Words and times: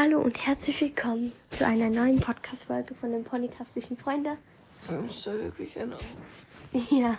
Hallo 0.00 0.20
und 0.20 0.46
herzlich 0.46 0.80
willkommen 0.80 1.32
zu 1.50 1.66
einer 1.66 1.90
neuen 1.90 2.20
Podcast-Folge 2.20 2.94
von 2.94 3.10
den 3.10 3.24
Ponytastischen 3.24 3.96
Freunde. 3.96 4.38
Ist 5.04 5.26
da 5.26 5.32
wirklich 5.32 5.76
einer? 5.76 5.98
Ja. 6.88 7.18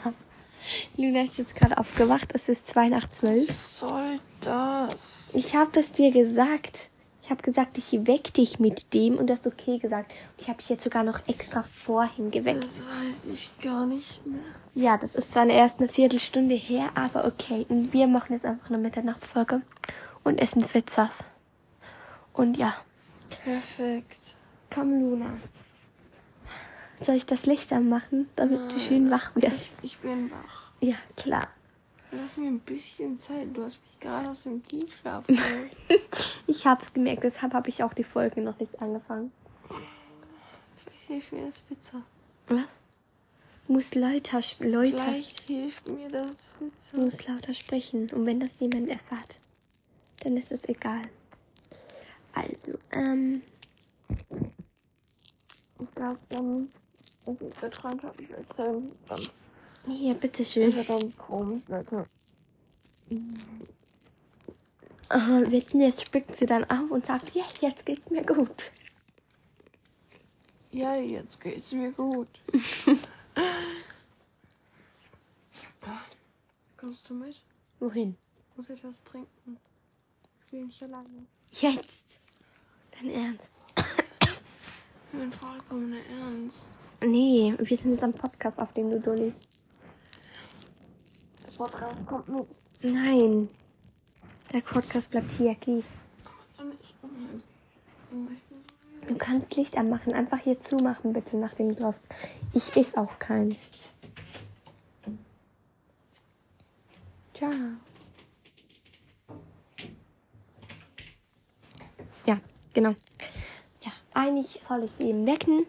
Luna 0.95 1.23
ist 1.23 1.37
jetzt 1.37 1.57
gerade 1.57 1.77
aufgewacht. 1.77 2.29
Es 2.33 2.47
ist 2.47 2.67
2 2.67 2.87
nach 2.87 3.09
12. 3.09 3.49
Was 3.49 3.79
soll 3.79 4.19
das? 4.39 5.33
Ich 5.35 5.57
habe 5.57 5.69
das 5.73 5.91
dir 5.91 6.11
gesagt. 6.11 6.87
Ich 7.21 7.29
habe 7.29 7.41
gesagt, 7.41 7.77
ich 7.77 7.91
weck 8.07 8.33
dich 8.33 8.61
mit 8.61 8.93
dem 8.93 9.17
und 9.17 9.27
du 9.27 9.33
hast 9.33 9.45
okay 9.45 9.77
gesagt. 9.77 10.13
Ich 10.37 10.47
habe 10.47 10.59
dich 10.59 10.69
jetzt 10.69 10.85
sogar 10.85 11.03
noch 11.03 11.27
extra 11.27 11.63
vorhin 11.63 12.31
geweckt. 12.31 12.63
Das 12.63 12.87
weiß 12.87 13.25
ich 13.33 13.51
gar 13.61 13.85
nicht 13.87 14.25
mehr. 14.25 14.39
Ja, 14.73 14.95
das 14.95 15.15
ist 15.15 15.33
zwar 15.33 15.47
erst 15.47 15.81
eine 15.81 15.89
Viertelstunde 15.89 16.55
her, 16.55 16.91
aber 16.95 17.25
okay. 17.25 17.65
Und 17.67 17.91
wir 17.91 18.07
machen 18.07 18.31
jetzt 18.31 18.45
einfach 18.45 18.69
eine 18.69 18.77
Mitternachtsfolge 18.77 19.63
und 20.23 20.41
essen 20.41 20.61
Pizzas. 20.61 21.25
Und 22.39 22.57
ja, 22.57 22.73
Perfekt. 23.43 24.35
komm 24.73 24.97
Luna. 25.01 25.37
Soll 27.01 27.15
ich 27.15 27.25
das 27.25 27.45
Licht 27.45 27.71
anmachen, 27.73 28.29
damit 28.37 28.71
du 28.71 28.79
schön 28.79 29.09
wach 29.11 29.35
wirst? 29.35 29.71
Ich 29.81 29.97
bin 29.99 30.31
wach. 30.31 30.71
Ja, 30.79 30.95
klar. 31.17 31.47
Lass 32.11 32.37
mir 32.37 32.47
ein 32.47 32.59
bisschen 32.59 33.17
Zeit. 33.17 33.47
Du 33.53 33.63
hast 33.63 33.81
mich 33.85 33.99
gerade 33.99 34.29
aus 34.29 34.43
dem 34.43 34.63
Tiefschlaf 34.63 35.27
geholt. 35.27 35.71
Ich 36.47 36.65
hab's 36.65 36.93
gemerkt, 36.93 37.23
deshalb 37.23 37.53
habe 37.53 37.69
ich 37.69 37.83
auch 37.83 37.93
die 37.93 38.03
Folge 38.05 38.41
noch 38.41 38.57
nicht 38.59 38.81
angefangen. 38.81 39.31
Vielleicht 40.77 41.07
hilft 41.07 41.33
mir 41.33 41.45
das 41.45 41.59
Pizza. 41.61 42.01
Was? 42.47 42.79
Du 43.67 43.73
musst 43.73 43.95
lauter, 43.95 44.39
sp- 44.41 44.63
lauter, 44.65 45.03
Vielleicht 45.03 45.41
hilft 45.41 45.87
mir 45.89 46.09
das 46.09 46.49
du 46.59 46.69
Pizza. 46.69 46.97
musst 46.97 47.27
lauter 47.27 47.53
sprechen. 47.53 48.09
Und 48.11 48.25
wenn 48.25 48.39
das 48.39 48.59
jemand 48.59 48.87
erfährt, 48.89 49.39
dann 50.23 50.35
ist 50.37 50.51
es 50.53 50.67
egal. 50.69 51.01
Also, 52.33 52.77
ähm, 52.91 53.41
Ich 55.79 55.91
glaube, 55.95 56.19
dann 56.29 56.69
ist 57.25 57.41
es 57.41 57.59
geträumt 57.61 58.03
habe 58.03 58.21
ich 58.23 58.29
erzählen. 58.31 58.91
Ganz, 59.07 59.31
hier, 59.87 60.13
bitteschön. 60.13 60.63
ist 60.67 60.75
ja 60.77 60.83
ganz 60.83 61.17
komisch, 61.17 61.61
Leute. 61.67 62.05
Oh, 65.11 65.43
jetzt 65.77 66.05
spickt 66.05 66.35
sie 66.35 66.45
dann 66.45 66.63
auf 66.69 66.91
und 66.91 67.05
sagt, 67.05 67.33
ja, 67.33 67.45
jetzt 67.61 67.85
geht's 67.85 68.09
mir 68.09 68.23
gut. 68.23 68.71
Ja, 70.71 70.95
jetzt 70.95 71.41
geht's 71.41 71.71
mir 71.71 71.91
gut. 71.91 72.27
Kommst 76.77 77.09
du 77.09 77.13
mit? 77.15 77.41
Wohin? 77.79 78.15
Ich 78.51 78.57
muss 78.57 78.69
etwas 78.69 79.03
trinken. 79.03 79.57
Ich 80.49 80.53
will 80.53 80.65
nicht 80.65 80.81
alleine. 80.81 81.27
Jetzt. 81.51 82.21
Dein 82.89 83.11
Ernst? 83.11 83.53
Mein 85.11 85.31
vollkommener 85.31 86.03
Ernst. 86.09 86.71
Nee, 87.05 87.53
wir 87.59 87.77
sind 87.77 87.91
jetzt 87.91 88.03
am 88.03 88.13
Podcast 88.13 88.59
auf 88.59 88.73
dem 88.73 88.89
du 88.89 88.99
Dulli. 88.99 89.31
Der 91.45 91.51
Podcast 91.51 92.07
kommt 92.07 92.29
mit. 92.29 92.47
Nein. 92.81 93.47
Der 94.51 94.61
Podcast 94.61 95.11
bleibt 95.11 95.31
hier, 95.33 95.55
so 95.63 95.83
Du 99.07 99.15
kannst 99.19 99.55
Licht 99.55 99.77
anmachen. 99.77 100.13
Einfach 100.13 100.39
hier 100.39 100.59
zumachen, 100.59 101.13
bitte, 101.13 101.37
nachdem 101.37 101.75
du 101.75 101.83
raus. 101.83 102.01
Ich 102.53 102.75
iss 102.75 102.95
auch 102.95 103.19
keins. 103.19 103.55
Ciao. 107.35 107.51
Ja, 112.29 112.39
genau. 112.79 112.95
Ja, 113.81 113.91
eigentlich 114.13 114.61
soll 114.67 114.85
ich 114.85 114.91
sie 114.97 115.09
eben 115.09 115.27
wecken, 115.27 115.65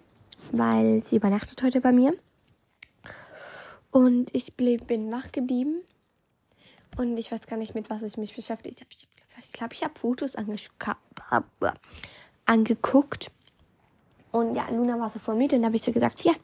weil 0.52 1.02
sie 1.02 1.16
übernachtet 1.16 1.60
heute 1.62 1.80
bei 1.80 1.90
mir. 1.92 2.14
Und 3.90 4.32
ich 4.32 4.54
bin 4.54 5.10
wach 5.10 5.32
geblieben. 5.32 5.82
Und 6.96 7.16
ich 7.16 7.32
weiß 7.32 7.46
gar 7.48 7.56
nicht, 7.56 7.74
mit 7.74 7.90
was 7.90 8.02
ich 8.02 8.16
mich 8.16 8.36
beschäftigt 8.36 8.80
habe. 8.80 8.90
Ich 8.92 9.08
glaube, 9.08 9.42
ich, 9.42 9.52
glaub, 9.52 9.72
ich 9.72 9.82
habe 9.82 9.98
Fotos 9.98 10.36
angeguckt. 12.46 13.30
Und 14.30 14.54
ja, 14.54 14.68
Luna 14.70 15.00
war 15.00 15.10
so 15.10 15.18
voll 15.18 15.34
müde 15.34 15.56
und 15.56 15.62
da 15.62 15.66
habe 15.66 15.76
ich 15.76 15.82
so 15.82 15.90
gesagt, 15.90 16.22
ja, 16.22 16.34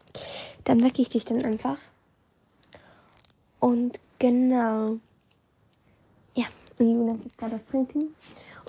dann 0.64 0.82
wecke 0.82 1.00
ich 1.00 1.08
dich 1.08 1.24
dann 1.24 1.44
einfach. 1.44 1.78
Und 3.60 4.00
genau. 4.18 4.98
Ja, 6.34 6.46
und 6.78 6.92
Luna 6.92 7.12
gibt 7.12 7.38
gerade 7.38 7.58
das 7.58 7.66
Trinken. 7.66 8.14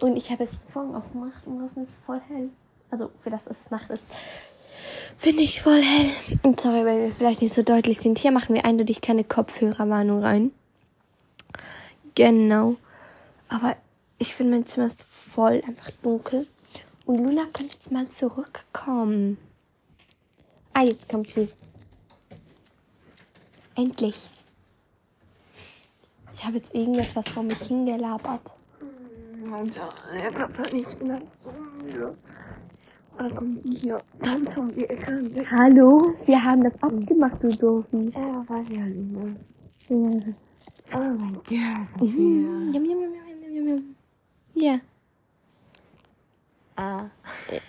Und 0.01 0.15
ich 0.15 0.31
habe 0.31 0.43
jetzt 0.43 0.55
Vorhang 0.71 0.95
aufgemacht 0.95 1.45
und 1.45 1.59
draußen 1.59 1.83
ist 1.83 1.89
es 1.89 2.05
voll 2.05 2.21
hell. 2.27 2.49
Also 2.91 3.11
für 3.21 3.29
das 3.29 3.41
es 3.47 3.71
Nacht 3.71 3.89
ist. 3.89 4.03
Finde 5.17 5.41
ich 5.41 5.61
voll 5.61 5.81
hell. 5.81 6.11
Und 6.43 6.59
sorry, 6.61 6.85
wenn 6.85 6.99
wir 6.99 7.11
vielleicht 7.11 7.41
nicht 7.41 7.53
so 7.53 7.63
deutlich 7.63 7.99
sind. 7.99 8.19
Hier 8.19 8.31
machen 8.31 8.53
wir 8.53 8.65
eindeutig 8.65 9.01
keine 9.01 9.23
Kopfhörerwarnung 9.23 10.23
rein. 10.23 10.51
Genau. 12.13 12.75
Aber 13.49 13.75
ich 14.19 14.35
finde, 14.35 14.53
mein 14.53 14.65
Zimmer 14.65 14.87
ist 14.87 15.03
voll 15.03 15.63
einfach 15.67 15.89
dunkel. 16.03 16.47
Und 17.05 17.17
Luna 17.17 17.43
könnte 17.53 17.73
jetzt 17.73 17.91
mal 17.91 18.07
zurückkommen. 18.09 19.37
Ah, 20.73 20.83
jetzt 20.83 21.09
kommt 21.09 21.31
sie. 21.31 21.49
Endlich. 23.75 24.29
Ich 26.35 26.45
habe 26.45 26.57
jetzt 26.57 26.75
irgendetwas 26.75 27.27
vor 27.29 27.41
mich 27.41 27.57
hingelabert. 27.59 28.53
Alter, 29.53 29.89
er 30.13 30.31
bleibt 30.31 30.57
halt 30.57 30.73
nicht 30.73 30.87
so 30.87 31.51
müde. 31.81 32.07
Und 32.07 32.17
dann 33.17 33.35
kommt 33.35 33.65
die 33.65 33.71
hier 33.71 34.01
ganz 34.19 34.55
um 34.57 34.73
die 34.73 34.85
Ecke. 34.85 35.31
Hallo? 35.49 36.13
Wir 36.25 36.43
haben 36.43 36.63
das 36.63 36.73
abgemacht, 36.81 37.41
du 37.41 37.49
Doofi. 37.55 38.11
Ja, 38.15 38.33
das 38.33 38.49
weiß 38.49 38.69
ich 38.69 38.79
halt 38.79 38.95
nicht 38.95 39.11
mehr. 39.11 39.35
Ja. 39.89 40.33
Oh 40.93 40.99
mein 40.99 41.33
Gott. 41.33 41.51
Mhm. 42.01 42.73
Yum, 42.73 42.85
yum, 42.85 43.01
yum, 43.01 43.13
yum, 43.13 43.41
yum, 43.41 43.55
yum, 43.55 43.67
yum. 43.67 43.95
Ja. 44.53 44.79
Ah. 46.75 47.05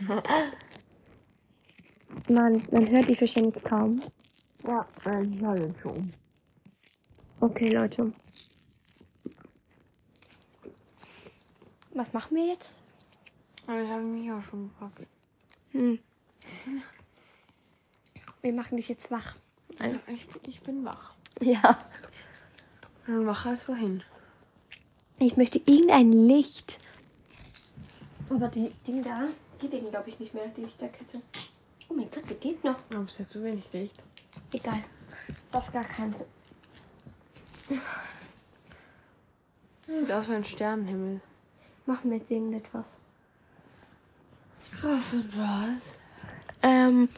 Man, 2.28 2.62
man 2.72 2.90
hört 2.90 3.08
dich 3.08 3.20
wahrscheinlich 3.20 3.62
kaum. 3.64 3.96
Ja, 4.66 4.86
ich 5.22 5.42
habe 5.42 5.60
jetzt 5.60 5.80
schon. 5.80 6.12
Okay, 7.40 7.70
Leute. 7.70 8.12
Was 11.98 12.12
machen 12.12 12.36
wir 12.36 12.46
jetzt? 12.46 12.78
Aber 13.66 13.82
ich 13.82 13.90
habe 13.90 14.02
mich 14.02 14.30
auch 14.30 14.42
schon 14.44 14.68
gefragt. 14.68 15.00
Hm. 15.72 15.98
Wir 18.40 18.52
machen 18.52 18.76
dich 18.76 18.88
jetzt 18.88 19.10
wach. 19.10 19.34
Also, 19.80 19.98
ich, 20.06 20.28
ich 20.46 20.60
bin 20.60 20.84
wach. 20.84 21.14
Ja. 21.40 21.76
Und 23.08 23.26
wacher 23.26 23.50
als 23.50 23.64
vorhin. 23.64 24.04
Ich 25.18 25.36
möchte 25.36 25.58
irgendein 25.58 26.12
Licht. 26.12 26.78
Aber 28.30 28.46
die 28.46 28.70
Ding 28.86 29.02
da 29.02 29.26
geht 29.58 29.74
eben, 29.74 29.90
glaube 29.90 30.08
ich, 30.08 30.20
nicht 30.20 30.34
mehr, 30.34 30.46
die 30.56 30.60
Lichterkette. 30.60 31.20
Oh 31.88 31.94
mein 31.94 32.08
Gott, 32.12 32.28
sie 32.28 32.36
geht 32.36 32.62
noch. 32.62 32.78
Aber 32.90 33.06
es 33.06 33.10
ist 33.14 33.18
ja 33.18 33.26
zu 33.26 33.42
wenig 33.42 33.72
Licht. 33.72 34.00
Egal. 34.52 34.84
Das 35.50 35.64
ist 35.64 35.72
gar 35.72 35.82
keins. 35.82 36.14
Sieht 39.80 40.12
aus 40.12 40.28
wie 40.28 40.34
ein 40.34 40.44
Sternenhimmel. 40.44 41.20
Machen 41.88 42.10
wir 42.10 42.18
jetzt 42.18 42.30
irgendetwas. 42.30 43.00
Krass 44.78 45.14
und 45.14 45.38
was? 45.38 45.98
Ähm. 46.62 47.08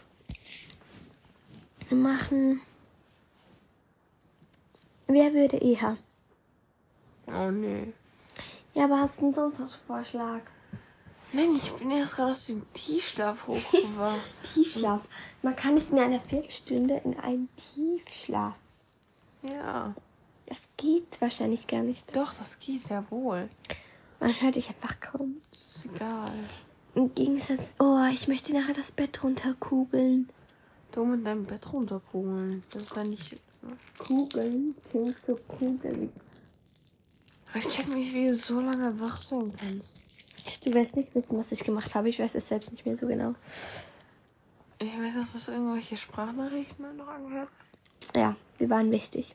Wir 1.89 1.99
machen. 1.99 2.61
Wer 5.09 5.35
würde 5.35 5.57
eher? 5.57 5.97
Oh 7.27 7.51
nee. 7.51 7.93
Ja, 8.73 8.85
aber 8.85 9.01
hast 9.01 9.19
du 9.19 9.23
denn 9.23 9.35
sonst 9.35 9.59
noch 9.59 9.73
einen 9.73 9.87
Vorschlag? 9.89 10.43
Nein, 11.33 11.57
ich 11.57 11.73
bin 11.73 11.91
erst 11.91 12.15
gerade 12.15 12.31
aus 12.31 12.47
dem 12.47 12.63
Tiefschlaf 12.73 13.49
hochgewacht. 13.49 14.21
Tiefschlaf. 14.55 15.01
Man 15.43 15.57
kann 15.57 15.75
nicht 15.75 15.91
in 15.91 15.99
einer 15.99 16.21
Viertelstunde 16.21 17.01
in 17.05 17.19
einen 17.19 17.49
Tiefschlaf. 17.57 18.55
ja. 19.43 19.97
Das 20.47 20.69
geht 20.77 21.21
wahrscheinlich 21.21 21.67
gar 21.67 21.83
nicht. 21.83 22.15
Doch, 22.15 22.35
das 22.35 22.61
geht 22.61 22.89
ja 22.89 23.05
wohl. 23.11 23.49
Man 24.21 24.39
hört 24.41 24.57
dich 24.57 24.69
einfach 24.69 25.01
kaum. 25.01 25.41
Das 25.51 25.65
ist 25.65 25.87
egal. 25.87 26.31
Im 26.95 27.15
Gegensatz, 27.15 27.75
oh, 27.79 28.05
ich 28.13 28.29
möchte 28.29 28.53
nachher 28.53 28.75
das 28.75 28.93
Bett 28.93 29.23
runterkugeln. 29.25 30.29
Du 30.93 31.05
mit 31.05 31.27
deinem 31.27 31.45
Bett 31.45 31.73
runterkugeln. 31.73 32.63
Das 32.71 32.95
war 32.95 33.05
nicht. 33.05 33.39
Kugeln 33.99 34.75
sind 34.81 35.17
so 35.19 35.35
Kugeln. 35.49 36.13
Ich 37.55 37.69
check 37.69 37.89
nicht, 37.89 38.15
wie 38.15 38.29
du 38.29 38.35
so 38.35 38.61
lange 38.61 38.99
wach 39.01 39.17
sein 39.17 39.53
kannst. 39.57 40.67
Du 40.67 40.73
wirst 40.75 40.97
nicht 40.97 41.15
wissen, 41.15 41.39
was 41.39 41.53
ich 41.53 41.65
gemacht 41.65 41.95
habe. 41.95 42.09
Ich 42.09 42.19
weiß 42.19 42.35
es 42.35 42.49
selbst 42.49 42.71
nicht 42.71 42.85
mehr 42.85 42.97
so 42.97 43.07
genau. 43.07 43.35
Ich 44.79 44.99
weiß 44.99 45.17
noch, 45.17 45.29
dass 45.29 45.47
du 45.47 45.53
irgendwelche 45.53 45.97
Sprachnachrichten 45.97 46.97
noch 46.97 47.09
angehört 47.09 47.49
hast. 47.59 48.17
Ja, 48.17 48.37
die 48.59 48.69
waren 48.69 48.91
wichtig. 48.91 49.35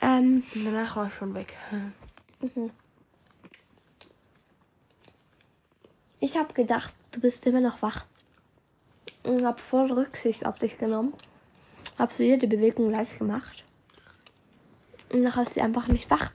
Ähm, 0.00 0.42
danach 0.54 0.96
war 0.96 1.08
ich 1.08 1.14
schon 1.14 1.34
weg. 1.34 1.56
mhm. 2.40 2.70
Ich 6.22 6.36
habe 6.36 6.52
gedacht, 6.52 6.92
du 7.12 7.20
bist 7.20 7.46
immer 7.46 7.60
noch 7.60 7.80
wach. 7.80 8.04
Und 9.22 9.44
habe 9.44 9.58
voll 9.58 9.90
Rücksicht 9.90 10.44
auf 10.44 10.58
dich 10.58 10.76
genommen. 10.76 11.14
Hab 11.98 12.12
so 12.12 12.22
jede 12.22 12.46
Bewegung 12.46 12.90
leise 12.90 13.16
gemacht. 13.16 13.64
Und 15.10 15.22
nachher 15.22 15.42
ist 15.42 15.54
sie 15.54 15.62
einfach 15.62 15.88
nicht 15.88 16.10
wach. 16.10 16.30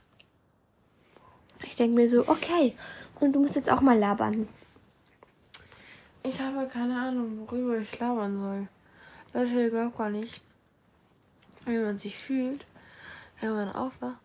Ich 1.64 1.76
denke 1.76 1.94
mir 1.94 2.08
so, 2.08 2.28
okay. 2.28 2.76
Und 3.20 3.32
du 3.32 3.40
musst 3.40 3.54
jetzt 3.54 3.70
auch 3.70 3.80
mal 3.80 3.96
labern. 3.96 4.48
Ich 6.24 6.40
habe 6.40 6.66
keine 6.66 7.00
Ahnung, 7.00 7.46
worüber 7.46 7.78
ich 7.78 7.98
labern 7.98 8.36
soll. 8.36 8.68
Leute, 9.32 9.60
ihr 9.60 9.70
glaubt 9.70 9.96
gar 9.96 10.10
nicht, 10.10 10.42
wie 11.64 11.78
man 11.78 11.96
sich 11.96 12.18
fühlt, 12.18 12.66
wenn 13.40 13.54
man 13.54 13.70
aufwacht. 13.70 14.18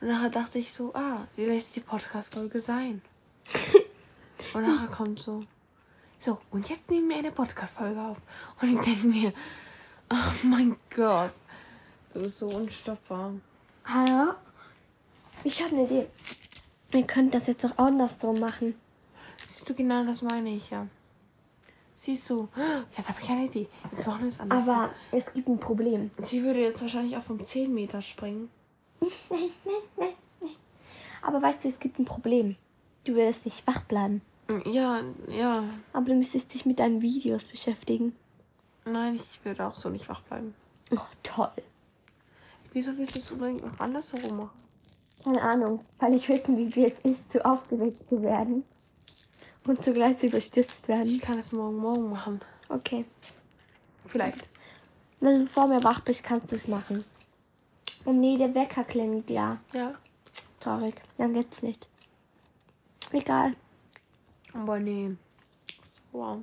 Und 0.00 0.08
nachher 0.08 0.30
dachte 0.30 0.58
ich 0.58 0.72
so, 0.72 0.94
ah, 0.94 1.26
sie 1.34 1.46
lässt 1.46 1.74
die 1.76 1.80
Podcast-Folge 1.80 2.60
sein. 2.60 3.00
und 4.54 4.66
nachher 4.66 4.88
kommt 4.88 5.18
so, 5.18 5.44
so, 6.18 6.38
und 6.50 6.68
jetzt 6.68 6.90
nehmen 6.90 7.08
wir 7.08 7.16
eine 7.16 7.32
Podcast-Folge 7.32 8.00
auf. 8.00 8.18
Und 8.60 8.68
ich 8.68 8.80
denke 8.80 9.06
mir, 9.06 9.32
oh 10.10 10.46
mein 10.46 10.76
Gott, 10.94 11.32
du 12.12 12.20
bist 12.22 12.38
so 12.38 12.48
unstoppbar. 12.48 13.32
Hallo? 13.84 14.34
Ich 15.44 15.62
habe 15.62 15.74
eine 15.74 15.84
Idee. 15.84 16.06
Ihr 16.92 17.06
könnt 17.06 17.34
das 17.34 17.46
jetzt 17.46 17.64
auch 17.64 17.76
andersrum 17.78 18.38
machen. 18.38 18.74
Siehst 19.36 19.68
du, 19.68 19.74
genau 19.74 20.04
das 20.04 20.22
meine 20.22 20.50
ich 20.50 20.70
ja. 20.70 20.86
Siehst 21.94 22.28
du, 22.30 22.48
jetzt 22.96 23.08
habe 23.08 23.20
ich 23.20 23.30
eine 23.30 23.46
Idee. 23.46 23.68
Jetzt 23.90 24.06
machen 24.06 24.22
wir 24.22 24.28
es 24.28 24.40
anders. 24.40 24.68
Aber 24.68 24.90
es 25.10 25.32
gibt 25.32 25.48
ein 25.48 25.58
Problem. 25.58 26.10
sie 26.22 26.42
würde 26.42 26.60
jetzt 26.60 26.82
wahrscheinlich 26.82 27.16
auch 27.16 27.22
vom 27.22 27.44
10 27.44 27.72
Meter 27.72 28.02
springen. 28.02 28.50
Aber 31.22 31.40
weißt 31.40 31.64
du, 31.64 31.68
es 31.68 31.78
gibt 31.78 31.98
ein 31.98 32.04
Problem. 32.04 32.56
Du 33.04 33.14
würdest 33.14 33.44
nicht 33.44 33.66
wach 33.66 33.82
bleiben. 33.82 34.22
Ja, 34.66 35.02
ja. 35.28 35.64
Aber 35.92 36.06
du 36.06 36.14
müsstest 36.14 36.52
dich 36.54 36.66
mit 36.66 36.78
deinen 36.78 37.00
Videos 37.00 37.44
beschäftigen. 37.44 38.14
Nein, 38.84 39.14
ich 39.14 39.44
würde 39.44 39.66
auch 39.66 39.74
so 39.74 39.88
nicht 39.88 40.08
wach 40.08 40.22
bleiben. 40.22 40.54
Oh, 40.90 40.98
toll. 41.22 41.52
Wieso 42.72 42.96
willst 42.96 43.14
du 43.14 43.18
es 43.18 43.30
unbedingt 43.30 43.64
noch 43.64 43.78
andersherum 43.80 44.36
machen? 44.36 44.50
Keine 45.22 45.42
Ahnung, 45.42 45.84
weil 45.98 46.14
ich 46.14 46.28
wissen, 46.28 46.56
wie 46.56 46.84
es 46.84 47.00
ist, 47.00 47.32
zu 47.32 47.44
aufgeregt 47.44 48.08
zu 48.08 48.22
werden. 48.22 48.64
Und 49.64 49.80
zugleich 49.80 50.18
zu 50.18 50.26
überstürzt 50.26 50.88
werden. 50.88 51.06
Ich 51.06 51.20
kann 51.20 51.38
es 51.38 51.52
morgen 51.52 51.76
morgen 51.76 52.10
machen. 52.10 52.40
Okay. 52.68 53.04
Vielleicht. 54.08 54.48
Wenn 55.20 55.40
du 55.40 55.46
vor 55.46 55.68
mir 55.68 55.84
wach 55.84 56.00
bist, 56.00 56.24
kannst 56.24 56.50
du 56.50 56.56
es 56.56 56.66
machen. 56.66 57.04
Oh 58.04 58.12
nee, 58.12 58.36
der 58.36 58.52
Wecker 58.54 58.82
klingt 58.82 59.30
ja. 59.30 59.60
Ja. 59.72 59.94
Traurig. 60.58 61.00
Dann 61.16 61.34
geht's 61.34 61.62
nicht. 61.62 61.88
Egal. 63.12 63.54
Aber 64.54 64.78
nee. 64.78 65.16
Wow. 66.12 66.42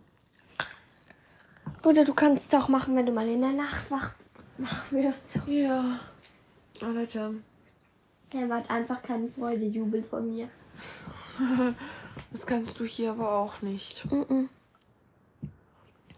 Oder 1.84 2.04
du 2.04 2.14
kannst 2.14 2.52
es 2.52 2.60
auch 2.60 2.68
machen, 2.68 2.96
wenn 2.96 3.06
du 3.06 3.12
mal 3.12 3.28
in 3.28 3.42
der 3.42 3.52
Nacht 3.52 3.90
wach, 3.90 4.14
wach 4.58 4.92
wirst. 4.92 5.40
Ja. 5.48 6.00
Oh, 6.82 6.86
Leute. 6.86 7.36
Er 8.32 8.50
hat 8.50 8.70
einfach 8.70 9.02
keine 9.02 9.28
Freude, 9.28 9.66
Jubel 9.66 10.04
von 10.04 10.30
mir. 10.34 10.50
Das 12.32 12.46
kannst 12.46 12.80
du 12.80 12.84
hier 12.84 13.12
aber 13.12 13.32
auch 13.32 13.62
nicht. 13.62 14.06
Mm-mm. 14.08 14.50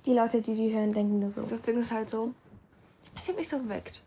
Die 0.06 0.14
Leute, 0.14 0.42
die 0.42 0.56
die 0.56 0.74
hören, 0.74 0.92
denken 0.92 1.20
nur 1.20 1.32
so. 1.32 1.42
Das 1.44 1.62
Ding 1.62 1.78
ist 1.78 1.92
halt 1.92 2.10
so. 2.10 2.34
Ich 3.16 3.28
habe 3.28 3.38
mich 3.38 3.48
so 3.48 3.60
geweckt. 3.60 4.02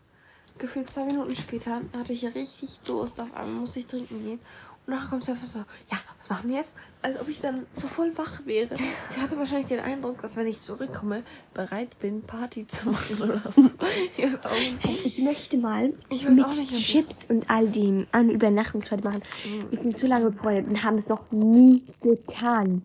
Gefühlt 0.57 0.91
zwei 0.91 1.05
Minuten 1.05 1.35
später 1.35 1.81
hatte 1.97 2.13
ich 2.13 2.25
richtig 2.35 2.81
Durst. 2.81 3.19
Auf 3.19 3.33
einmal 3.33 3.61
musste 3.61 3.79
ich 3.79 3.87
trinken 3.87 4.23
gehen. 4.23 4.39
Und 4.87 4.93
nachher 4.93 5.09
kommt 5.09 5.25
sie 5.25 5.31
einfach 5.31 5.47
so, 5.47 5.59
ja, 5.59 5.97
was 6.19 6.29
machen 6.29 6.49
wir 6.49 6.57
jetzt? 6.57 6.75
Als 7.01 7.19
ob 7.19 7.27
ich 7.27 7.39
dann 7.41 7.65
so 7.71 7.87
voll 7.87 8.15
wach 8.17 8.45
wäre. 8.45 8.75
Sie 9.05 9.19
hatte 9.19 9.37
wahrscheinlich 9.37 9.67
den 9.67 9.79
Eindruck, 9.79 10.21
dass 10.21 10.37
wenn 10.37 10.45
ich 10.47 10.59
zurückkomme, 10.59 11.23
bereit 11.53 11.97
bin, 11.99 12.21
Party 12.21 12.67
zu 12.67 12.89
machen 12.91 13.21
oder 13.21 13.41
so. 13.51 13.69
Ich 14.15 14.25
auch 14.25 14.89
nicht. 14.89 15.05
Ich 15.05 15.19
möchte 15.19 15.57
mal 15.57 15.93
Ich 16.09 16.27
mit 16.27 16.35
nicht, 16.35 16.77
Chips 16.77 17.29
und 17.29 17.49
all 17.49 17.67
dem 17.67 18.05
eine 18.11 18.31
Übernachtungsfeier 18.31 19.03
machen. 19.03 19.23
Wir 19.71 19.79
sind 19.79 19.97
zu 19.97 20.05
lange 20.07 20.29
befreundet 20.31 20.67
und 20.67 20.83
haben 20.83 20.97
es 20.97 21.07
noch 21.07 21.31
nie 21.31 21.83
getan. 22.01 22.83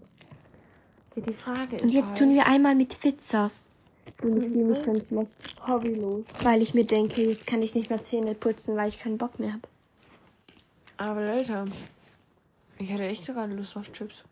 Die 1.17 1.35
Frage 1.35 1.77
ist 1.77 1.83
Und 1.83 1.89
jetzt 1.91 2.11
halt, 2.11 2.19
tun 2.19 2.35
wir 2.35 2.47
einmal 2.47 2.75
mit 2.75 2.99
Pizzas. 2.99 3.69
Und 4.23 4.43
ich 4.43 4.51
fühle 4.53 4.65
mich 4.65 4.85
schon 4.85 5.03
schlecht, 5.07 5.31
hobbylos. 5.67 6.25
weil 6.43 6.63
ich 6.63 6.73
mir 6.75 6.85
denke, 6.85 7.23
jetzt 7.23 7.47
kann 7.47 7.63
ich 7.63 7.75
nicht 7.75 7.91
mehr 7.91 8.03
Zähne 8.03 8.35
putzen, 8.35 8.77
weil 8.77 8.89
ich 8.89 8.99
keinen 9.01 9.19
Bock 9.19 9.39
mehr 9.39 9.53
habe. 9.53 9.63
Aber 11.01 11.25
Leute, 11.25 11.65
ich 12.77 12.91
hätte 12.91 13.05
echt 13.05 13.25
sogar 13.25 13.47
Lust 13.47 13.75
auf 13.75 13.91
Chips. 13.91 14.23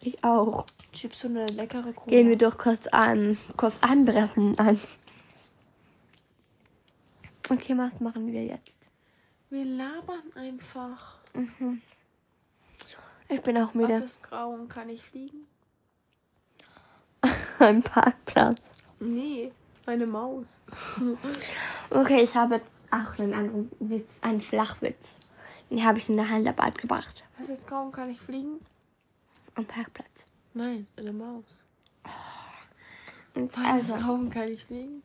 Ich 0.00 0.22
auch. 0.22 0.64
Chips 0.92 1.24
und 1.24 1.36
eine 1.36 1.46
leckere 1.46 1.92
Cola. 1.92 2.06
Gehen 2.16 2.28
wir 2.28 2.38
doch 2.38 2.56
kurz 2.56 2.86
an, 2.86 3.36
kurz 3.56 3.82
anbrechen 3.82 4.56
an. 4.60 4.80
Okay, 7.48 7.76
was 7.76 7.98
machen 7.98 8.30
wir 8.30 8.44
jetzt? 8.44 8.78
Wir 9.50 9.64
labern 9.64 10.22
einfach. 10.36 11.18
Ich 13.28 13.40
bin 13.40 13.56
auch 13.58 13.68
Was 13.68 13.74
müde. 13.74 13.94
ist 13.94 14.22
grau 14.22 14.50
und 14.50 14.68
kann 14.68 14.88
ich 14.90 15.02
fliegen? 15.02 15.48
Ein 17.58 17.82
Parkplatz. 17.82 18.62
Nee, 19.00 19.50
eine 19.84 20.06
Maus. 20.06 20.60
Okay, 21.90 22.22
ich 22.22 22.36
habe 22.36 22.56
jetzt 22.56 22.70
auch 22.92 23.18
einen 23.18 23.34
anderen 23.34 23.72
Witz, 23.80 24.18
einen 24.20 24.42
Flachwitz. 24.42 25.16
Den 25.70 25.84
habe 25.84 25.98
ich 25.98 26.08
in 26.08 26.16
der 26.16 26.28
Handarbeit 26.30 26.78
gebracht. 26.78 27.24
Was 27.38 27.50
ist 27.50 27.70
und 27.70 27.92
kann 27.92 28.10
ich 28.10 28.20
fliegen? 28.20 28.60
Am 29.54 29.64
Parkplatz. 29.64 30.26
Nein, 30.54 30.86
eine 30.96 31.12
Maus. 31.12 31.64
Und 33.34 33.56
Was 33.56 33.66
also, 33.66 33.94
ist 33.94 34.04
und 34.08 34.30
kann 34.30 34.48
ich 34.48 34.64
fliegen? 34.64 35.02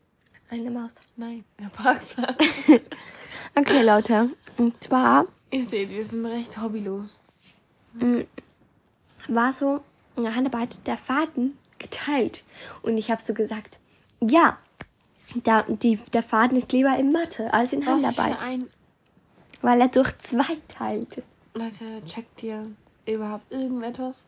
eine 0.49 0.69
Maus. 0.69 0.93
Nein, 1.15 1.43
der 1.59 1.69
Parkplatz. 1.69 2.37
Okay, 3.55 3.83
Leute. 3.83 4.29
Und 4.57 4.83
zwar 4.83 5.25
Ihr 5.51 5.65
seht, 5.65 5.89
wir 5.89 6.03
sind 6.03 6.25
recht 6.25 6.59
hobbylos. 6.61 7.21
war 9.27 9.53
so 9.53 9.81
in 10.15 10.23
der 10.23 10.35
Handarbeit 10.35 10.77
der 10.87 10.97
Faden 10.97 11.57
geteilt. 11.79 12.43
Und 12.81 12.97
ich 12.97 13.11
habe 13.11 13.21
so 13.21 13.33
gesagt, 13.33 13.79
ja, 14.21 14.57
da, 15.35 15.63
die, 15.67 15.97
der 16.13 16.23
Faden 16.23 16.57
ist 16.57 16.71
lieber 16.71 16.95
in 16.97 17.11
Mathe 17.11 17.53
als 17.53 17.73
in 17.73 17.85
Was 17.85 18.03
Handarbeit. 18.03 18.37
für 18.37 18.45
ein... 18.45 18.69
Weil 19.63 19.79
er 19.79 19.87
durch 19.87 20.15
zwei 20.17 20.57
teilt. 20.67 21.23
Leute, 21.53 22.03
checkt 22.05 22.43
ihr 22.43 22.69
überhaupt 23.07 23.49
irgendetwas? 23.49 24.25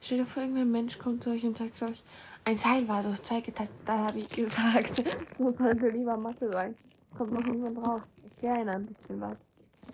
Steht 0.00 0.20
dir 0.20 0.24
vor, 0.24 0.44
irgendein 0.44 0.70
Mensch 0.70 0.98
kommt 0.98 1.24
zu 1.24 1.30
euch 1.30 1.44
und 1.44 1.58
sagt 1.58 1.76
zu 1.76 1.86
euch, 1.86 2.04
ein 2.44 2.56
Seil 2.56 2.86
war 2.86 3.02
durch 3.02 3.20
zwei 3.24 3.40
geteilt. 3.40 3.70
Da 3.84 3.98
habe 3.98 4.20
ich 4.20 4.28
gesagt, 4.28 5.02
das 5.38 5.56
sollte 5.58 5.88
lieber 5.88 6.16
Mathe 6.16 6.48
sein. 6.52 6.76
Kommt 7.18 7.32
noch 7.32 7.44
niemand 7.44 7.76
raus. 7.78 8.02
Ich 8.24 8.44
erinnere 8.44 8.76
ein 8.76 8.86
bisschen 8.86 9.20
was. 9.20 9.36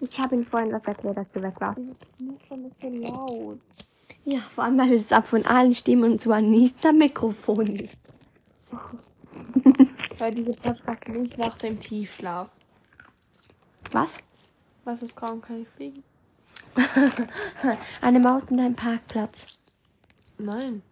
Ich 0.02 0.18
habe 0.18 0.36
ihm 0.36 0.44
vorhin 0.44 0.70
was 0.70 0.84
erklärt, 0.84 1.16
als 1.16 1.32
du 1.32 1.42
weg 1.42 1.54
warst. 1.58 1.80
Knistern 2.18 2.64
ist 2.66 2.78
so 2.78 2.90
laut. 2.90 3.60
Ja, 4.24 4.40
vor 4.40 4.64
allem, 4.64 4.78
weil 4.78 4.92
es 4.92 5.10
ab 5.12 5.26
von 5.26 5.46
allen 5.46 5.74
Stimmen 5.74 6.12
und 6.12 6.20
zwar 6.20 6.42
nicht 6.42 6.84
am 6.84 6.98
Mikrofon 6.98 7.68
ist. 7.68 8.00
Weil 10.18 10.34
diese 10.34 10.52
Podcast 10.52 11.08
nicht 11.08 11.38
nach 11.38 11.56
dem 11.58 11.78
Tiefschlaf. 11.78 12.48
Was? 13.92 14.18
Was 14.88 15.02
ist 15.02 15.16
grau 15.16 15.32
und 15.32 15.42
kann 15.42 15.60
ich 15.60 15.68
fliegen? 15.68 16.02
Eine 18.00 18.20
Maus 18.20 18.44
in 18.44 18.56
deinem 18.56 18.74
Parkplatz. 18.74 19.44
Nein. 20.38 20.82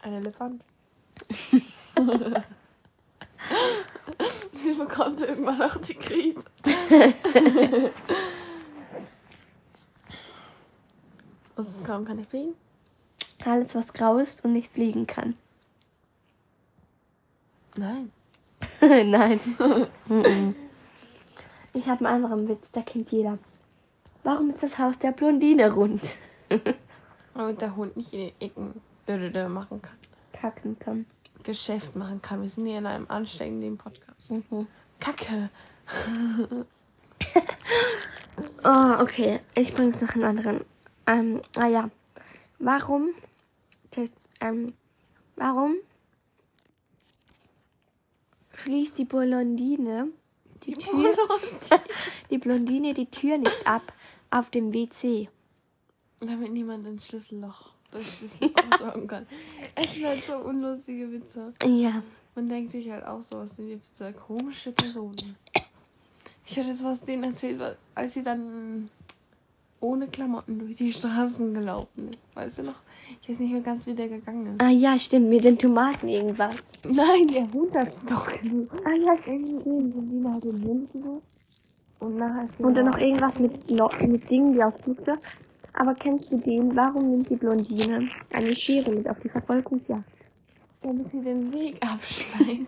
Ein 0.00 0.14
Elefant. 0.14 0.64
Sie 4.54 4.72
bekommt 4.72 5.20
irgendwann 5.20 5.60
auch 5.60 5.76
die 5.76 5.92
Krise. 5.92 6.42
Was 11.56 11.68
ist 11.74 11.84
kaum 11.84 12.06
kann 12.06 12.20
ich 12.20 12.28
fliegen? 12.28 12.54
Alles, 13.44 13.74
was 13.74 13.92
grau 13.92 14.16
ist 14.16 14.46
und 14.46 14.54
nicht 14.54 14.72
fliegen 14.72 15.06
kann. 15.06 15.36
Nein. 17.76 18.10
Nein. 18.80 19.40
Mhm. 21.72 21.80
ich 21.80 21.86
habe 21.86 22.06
einen 22.06 22.24
anderen 22.24 22.48
Witz, 22.48 22.72
der 22.72 22.82
kennt 22.82 23.12
jeder. 23.12 23.38
Warum 24.22 24.48
ist 24.50 24.62
das 24.62 24.78
Haus 24.78 24.98
der 24.98 25.12
Blondine 25.12 25.72
rund? 25.72 26.14
Damit 27.34 27.60
der 27.60 27.76
Hund 27.76 27.96
nicht 27.96 28.12
in 28.12 28.20
den 28.20 28.32
Ecken 28.40 29.52
machen 29.52 29.82
kann. 29.82 29.96
Kacken 30.32 30.78
kann. 30.78 31.06
Geschäft 31.42 31.96
machen 31.96 32.22
kann. 32.22 32.40
Wir 32.42 32.48
sind 32.48 32.66
hier 32.66 32.78
in 32.78 32.86
einem 32.86 33.06
ansteckenden 33.08 33.76
Podcast. 33.76 34.32
Kacke. 35.00 35.50
Oh, 38.64 38.94
okay. 39.00 39.40
Ich 39.54 39.74
bringe 39.74 39.88
jetzt 39.90 40.02
noch 40.02 40.14
einen 40.14 40.24
anderen. 40.24 40.64
Ähm, 41.06 41.40
ah 41.56 41.66
ja. 41.66 41.90
Warum? 42.58 43.10
Ähm, 44.40 44.74
warum 45.36 45.74
schließt 48.54 48.98
die 48.98 49.04
Blondine 49.04 50.08
die 50.66 50.74
Tür, 50.74 51.14
die 52.30 52.38
Blondine 52.38 52.94
die 52.94 53.10
Tür 53.10 53.38
nicht 53.38 53.66
ab 53.66 53.92
auf 54.30 54.50
dem 54.50 54.72
WC? 54.72 55.28
Damit 56.20 56.52
niemand 56.52 56.84
ins 56.86 57.06
Schlüsselloch, 57.06 57.70
durchs 57.90 58.18
Schlüsselloch 58.18 58.54
schauen 58.78 59.06
kann. 59.06 59.26
Es 59.74 59.94
sind 59.94 60.06
halt 60.06 60.24
so 60.24 60.34
unlustige 60.34 61.10
Witze. 61.10 61.52
Ja. 61.64 62.02
Man 62.34 62.48
denkt 62.48 62.72
sich 62.72 62.90
halt 62.90 63.04
auch 63.04 63.20
so, 63.20 63.38
was 63.38 63.56
sind 63.56 63.68
wir 63.68 63.80
für 63.94 64.12
komische 64.12 64.72
Personen. 64.72 65.36
Ich 66.46 66.58
hatte 66.58 66.68
jetzt 66.68 66.84
was 66.84 67.00
denen 67.02 67.24
erzählt, 67.24 67.76
als 67.94 68.14
sie 68.14 68.22
dann 68.22 68.88
ohne 69.82 70.08
Klamotten 70.08 70.58
durch 70.58 70.76
die 70.76 70.92
Straßen 70.92 71.52
gelaufen 71.52 72.10
ist. 72.12 72.34
Weißt 72.34 72.58
du 72.58 72.62
noch? 72.62 72.82
Ich 73.20 73.28
weiß 73.28 73.40
nicht 73.40 73.52
mehr 73.52 73.62
ganz, 73.62 73.86
wie 73.86 73.94
der 73.94 74.08
gegangen 74.08 74.54
ist. 74.54 74.62
Ah 74.62 74.70
ja, 74.70 74.98
stimmt, 74.98 75.28
mit 75.28 75.44
den 75.44 75.58
Tomaten 75.58 76.08
irgendwas. 76.08 76.54
Nein, 76.84 77.28
der 77.28 77.52
Hund 77.52 77.74
hat's 77.74 78.06
doch 78.06 78.28
Ah 78.28 78.94
ja, 78.94 79.14
irgendwie 79.26 80.28
hat 80.28 80.44
den 80.44 80.64
Hund 80.64 80.92
gesucht. 80.92 81.22
Und 82.00 82.16
nachher 82.16 82.44
ist 82.44 82.60
Und 82.60 82.74
dann 82.74 82.86
noch 82.86 82.98
irgendwas 82.98 83.38
mit, 83.38 83.70
Lo 83.70 83.88
mit 84.06 84.28
Dingen, 84.30 84.54
die 84.54 84.62
auf 84.62 84.74
Flugzeug. 84.82 85.20
Aber 85.74 85.94
kennst 85.94 86.32
du 86.32 86.36
den? 86.38 86.74
Warum 86.74 87.10
nimmt 87.10 87.28
die 87.28 87.36
Blondine 87.36 88.08
eine 88.32 88.56
Schere 88.56 88.90
mit 88.90 89.08
auf 89.08 89.18
die 89.20 89.28
Verfolgungsjagd? 89.28 90.04
damit 90.82 91.10
sie 91.10 91.20
den 91.20 91.52
Weg 91.52 91.76
abschneiden. 91.80 92.66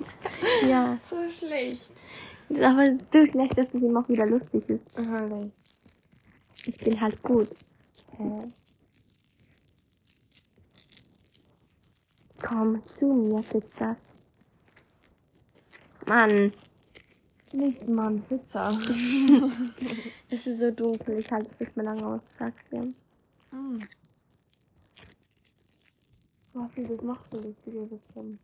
Ja. 0.68 0.96
so 1.02 1.16
schlecht. 1.30 1.90
Aber 2.62 2.84
es 2.84 3.02
ist 3.02 3.12
so 3.12 3.24
schlecht, 3.26 3.58
dass 3.58 3.66
es 3.72 3.82
ihm 3.82 3.96
auch 3.96 4.08
wieder 4.08 4.26
lustig 4.26 4.68
ist. 4.68 4.86
Herrlich. 4.94 5.50
Ich 6.66 6.76
bin 6.78 7.00
halt 7.00 7.22
gut. 7.22 7.48
Hä? 8.16 8.52
Komm 12.42 12.82
zu 12.84 13.06
mir, 13.06 13.42
Pizza. 13.42 13.96
Mann, 16.06 16.52
Nicht 17.52 17.88
Mann, 17.88 18.22
Pizza. 18.22 18.70
es 20.30 20.46
ist 20.46 20.58
so 20.58 20.70
dunkel. 20.70 21.18
Ich 21.18 21.30
halte 21.30 21.50
es 21.52 21.60
nicht 21.60 21.76
mehr 21.76 21.84
lange 21.84 22.06
aus, 22.06 22.20
sag's 22.38 22.62
dir. 22.70 22.92
Mm. 23.52 23.78
Was 26.52 26.74
gibt 26.74 26.90
es 26.90 27.02
noch 27.02 27.24
für 27.26 27.36
lustige 27.40 27.90
Witze? 27.90 28.38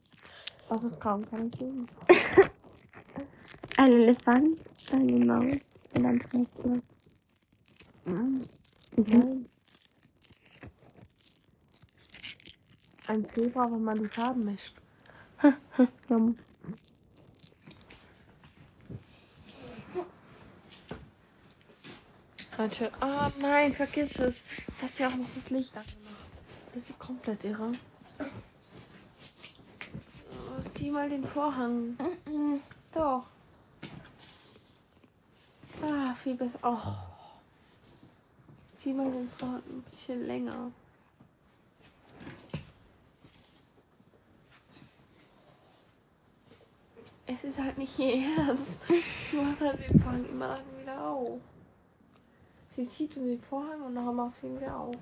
Was 0.69 0.85
ist 0.85 1.00
kaum 1.00 1.29
kein 1.29 1.53
Film? 1.53 1.87
Ein 3.77 3.93
Elefant, 3.93 4.59
eine 4.93 5.25
Maus 5.25 5.59
und 5.95 6.07
ein 6.07 6.21
Traktor. 6.21 6.81
Mm. 8.04 8.11
Mhm. 8.11 8.47
Nein. 8.97 9.49
Ein 13.07 13.26
Zebra, 13.35 13.64
wenn 13.71 13.83
man 13.83 14.02
die 14.02 14.09
Farben 14.09 14.45
mischt. 14.45 14.76
Leute, 22.61 22.92
oh 23.00 23.30
nein, 23.40 23.73
vergiss 23.73 24.19
es. 24.19 24.42
Du 24.66 24.83
hast 24.83 24.99
ja 24.99 25.09
auch 25.09 25.14
noch 25.16 25.35
das 25.35 25.49
Licht 25.49 25.75
angemacht. 25.76 26.26
Das 26.75 26.90
ist 26.90 26.99
komplett 26.99 27.42
irre. 27.42 27.73
Oh, 30.28 30.61
sieh 30.61 30.90
mal 30.90 31.09
den 31.09 31.25
Vorhang. 31.25 31.97
Doch. 32.92 33.25
Ah, 35.83 36.14
viel 36.23 36.35
besser. 36.35 36.59
Oh. 36.62 37.10
Zieh 38.81 38.95
mal 38.95 39.11
den 39.11 39.29
Vorhang 39.29 39.63
ein 39.69 39.83
bisschen 39.83 40.27
länger. 40.27 40.73
Es 47.27 47.45
ist 47.45 47.59
halt 47.61 47.77
nicht 47.77 47.99
ihr 47.99 48.25
Ernst. 48.39 48.81
Sie 49.31 49.37
macht 49.37 49.61
halt 49.61 49.87
den 49.87 50.01
Vorhang 50.01 50.25
immer 50.25 50.49
lang 50.49 50.65
wieder 50.81 50.99
auf. 50.99 51.41
Sie 52.75 52.87
zieht 52.87 53.13
so 53.13 53.21
den 53.21 53.39
Vorhang 53.39 53.83
und 53.83 53.93
nachher 53.93 54.13
macht 54.13 54.37
sie 54.37 54.47
ihn 54.47 54.57
wieder 54.57 54.75
auf. 54.75 54.97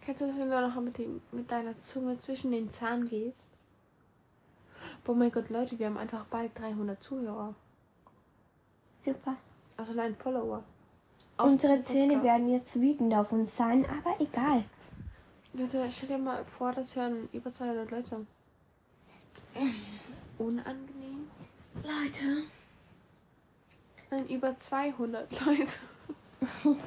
Kennst 0.00 0.22
du 0.22 0.26
das, 0.26 0.38
wenn 0.40 0.50
du 0.50 0.60
nachher 0.60 0.80
mit, 0.80 0.98
dem, 0.98 1.22
mit 1.30 1.48
deiner 1.48 1.80
Zunge 1.80 2.18
zwischen 2.18 2.50
den 2.50 2.68
Zahn 2.68 3.04
gehst? 3.06 3.48
Boah, 5.04 5.14
mein 5.14 5.30
Gott, 5.30 5.50
Leute, 5.50 5.78
wir 5.78 5.86
haben 5.86 5.98
einfach 5.98 6.24
bald 6.24 6.58
300 6.58 7.00
Zuhörer. 7.00 7.54
Super. 9.04 9.36
Also 9.76 9.92
nein, 9.94 10.16
Follower. 10.16 10.62
Auf 11.36 11.46
Unsere 11.46 11.84
Zähne 11.84 12.22
werden 12.22 12.48
jetzt 12.48 12.80
wütend 12.80 13.12
auf 13.14 13.30
uns 13.32 13.56
sein, 13.56 13.84
aber 13.84 14.18
egal. 14.20 14.64
Leute, 15.52 15.86
stell 15.90 16.08
dir 16.08 16.18
mal 16.18 16.44
vor, 16.44 16.72
das 16.72 16.96
hören 16.96 17.28
über 17.32 17.52
200 17.52 17.90
Leute. 17.90 18.26
Unangenehm? 20.38 21.28
Leute. 21.82 22.42
Nein, 24.10 24.28
über 24.28 24.58
200 24.58 25.46
Leute. 25.46 25.72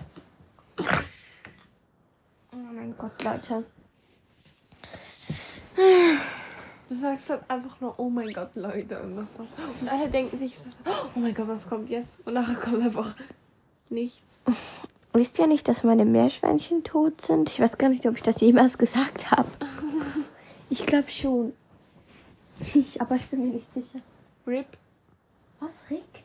Oh 2.51 2.72
mein 2.74 2.98
Gott, 2.98 3.24
Leute. 3.24 3.63
Du 6.89 6.96
sagst 6.96 7.29
dann 7.29 7.39
einfach 7.48 7.79
nur, 7.79 7.93
oh 8.00 8.10
mein 8.10 8.34
Gott, 8.34 8.50
Leute. 8.55 9.00
Und, 9.03 9.15
das 9.15 9.27
war's. 9.38 9.50
und 9.79 9.88
alle 9.88 10.10
denken 10.10 10.39
sich, 10.39 10.58
so, 10.58 10.72
oh 11.15 11.19
mein 11.19 11.36
Gott, 11.36 11.48
was 11.48 11.69
kommt 11.69 11.89
jetzt? 11.89 12.25
Und 12.25 12.34
nachher 12.34 12.55
kommt 12.55 12.81
einfach 12.81 13.15
nichts. 13.89 14.41
Wisst 15.13 15.38
ihr 15.38 15.46
nicht, 15.46 15.67
dass 15.67 15.84
meine 15.84 16.03
Meerschweinchen 16.05 16.84
tot 16.84 17.22
sind? 17.22 17.50
Ich 17.50 17.60
weiß 17.60 17.77
gar 17.77 17.89
nicht, 17.89 18.08
ob 18.08 18.15
ich 18.15 18.24
das 18.24 18.41
jemals 18.41 18.77
gesagt 18.77 19.29
habe. 19.29 19.50
Ich 20.72 20.86
glaube 20.86 21.10
schon. 21.10 21.53
Ich, 22.74 23.01
aber 23.01 23.15
ich 23.15 23.27
bin 23.29 23.39
mir 23.43 23.53
nicht 23.53 23.72
sicher. 23.72 24.00
RIP. 24.46 24.77
Was, 25.60 25.72
Rick? 25.89 26.24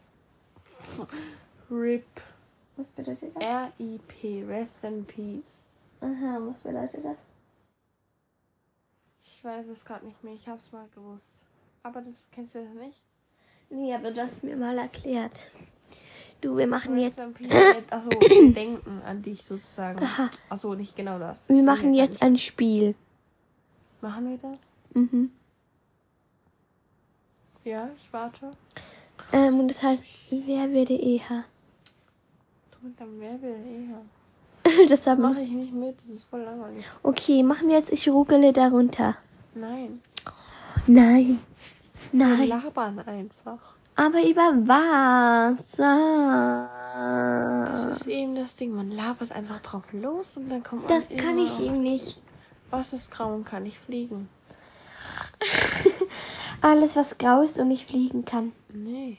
RIP. 1.70 2.04
Was 2.76 2.88
bedeutet 2.88 3.34
das? 3.34 3.42
R-I-P. 3.42 4.44
Rest 4.48 4.84
in 4.84 5.04
Peace. 5.04 5.66
Aha, 6.00 6.38
was 6.40 6.60
bedeutet 6.60 7.04
das? 7.04 7.16
Ich 9.24 9.44
weiß 9.44 9.66
es 9.68 9.84
gerade 9.84 10.06
nicht 10.06 10.22
mehr. 10.22 10.34
Ich 10.34 10.48
hab's 10.48 10.72
mal 10.72 10.88
gewusst. 10.94 11.44
Aber 11.82 12.00
das 12.00 12.28
kennst 12.32 12.54
du 12.54 12.64
das 12.64 12.74
nicht? 12.74 13.02
Nee, 13.70 13.94
aber 13.94 14.10
du 14.10 14.22
hast 14.22 14.44
mir 14.44 14.56
mal 14.56 14.78
erklärt. 14.78 15.50
Du, 16.40 16.56
wir 16.56 16.66
machen 16.66 16.98
jetzt. 16.98 17.18
Achso, 17.90 18.10
denken 18.30 19.02
an 19.02 19.22
dich 19.22 19.42
sozusagen. 19.42 20.02
Aha. 20.02 20.30
Achso, 20.48 20.74
nicht 20.74 20.94
genau 20.94 21.18
das. 21.18 21.48
wir 21.48 21.56
Ich 21.56 21.62
machen 21.62 21.94
jetzt 21.94 22.22
ein 22.22 22.36
Spiel. 22.36 22.94
Machen 24.00 24.30
wir 24.30 24.50
das? 24.50 24.74
Mhm. 24.92 25.30
Ja, 27.64 27.88
ich 27.96 28.12
warte. 28.12 28.52
Ähm, 29.32 29.60
und 29.60 29.68
das 29.68 29.82
heißt, 29.82 30.04
wer 30.30 30.70
würde 30.70 30.94
eher? 30.94 31.44
Du 32.70 32.88
deinem 32.90 33.18
Wer 33.20 33.40
will 33.40 33.88
eher. 33.88 34.02
Das 34.88 35.18
mache 35.18 35.40
ich 35.40 35.50
nicht 35.50 35.72
mit. 35.72 35.96
Das 36.00 36.08
ist 36.08 36.24
voll 36.24 36.40
langweilig. 36.40 36.84
Okay, 37.02 37.42
machen 37.42 37.68
wir 37.68 37.76
jetzt, 37.76 37.92
ich 37.92 38.08
ruckele 38.08 38.52
darunter. 38.52 39.16
Nein. 39.54 40.00
Nein. 40.86 41.40
Wir 42.12 42.26
Nein. 42.26 42.48
labern 42.48 42.98
einfach. 43.00 43.58
Aber 43.96 44.22
über 44.22 44.52
was? 44.66 45.76
Das 47.70 47.84
ist 47.86 48.06
eben 48.06 48.34
das 48.34 48.56
Ding. 48.56 48.74
Man 48.74 48.90
labert 48.90 49.32
einfach 49.32 49.60
drauf 49.60 49.92
los 49.92 50.36
und 50.36 50.48
dann 50.48 50.62
kommt 50.62 50.88
man 50.88 51.00
Das 51.00 51.08
kann 51.16 51.38
ich 51.38 51.60
ihm 51.60 51.80
nicht. 51.82 52.18
Was 52.70 52.92
ist 52.92 53.12
grau 53.12 53.32
und 53.34 53.44
kann 53.44 53.62
nicht 53.62 53.78
fliegen? 53.78 54.28
Alles, 56.60 56.96
was 56.96 57.18
grau 57.18 57.42
ist 57.42 57.58
und 57.58 57.68
nicht 57.68 57.88
fliegen 57.88 58.24
kann. 58.24 58.52
Nee. 58.72 59.18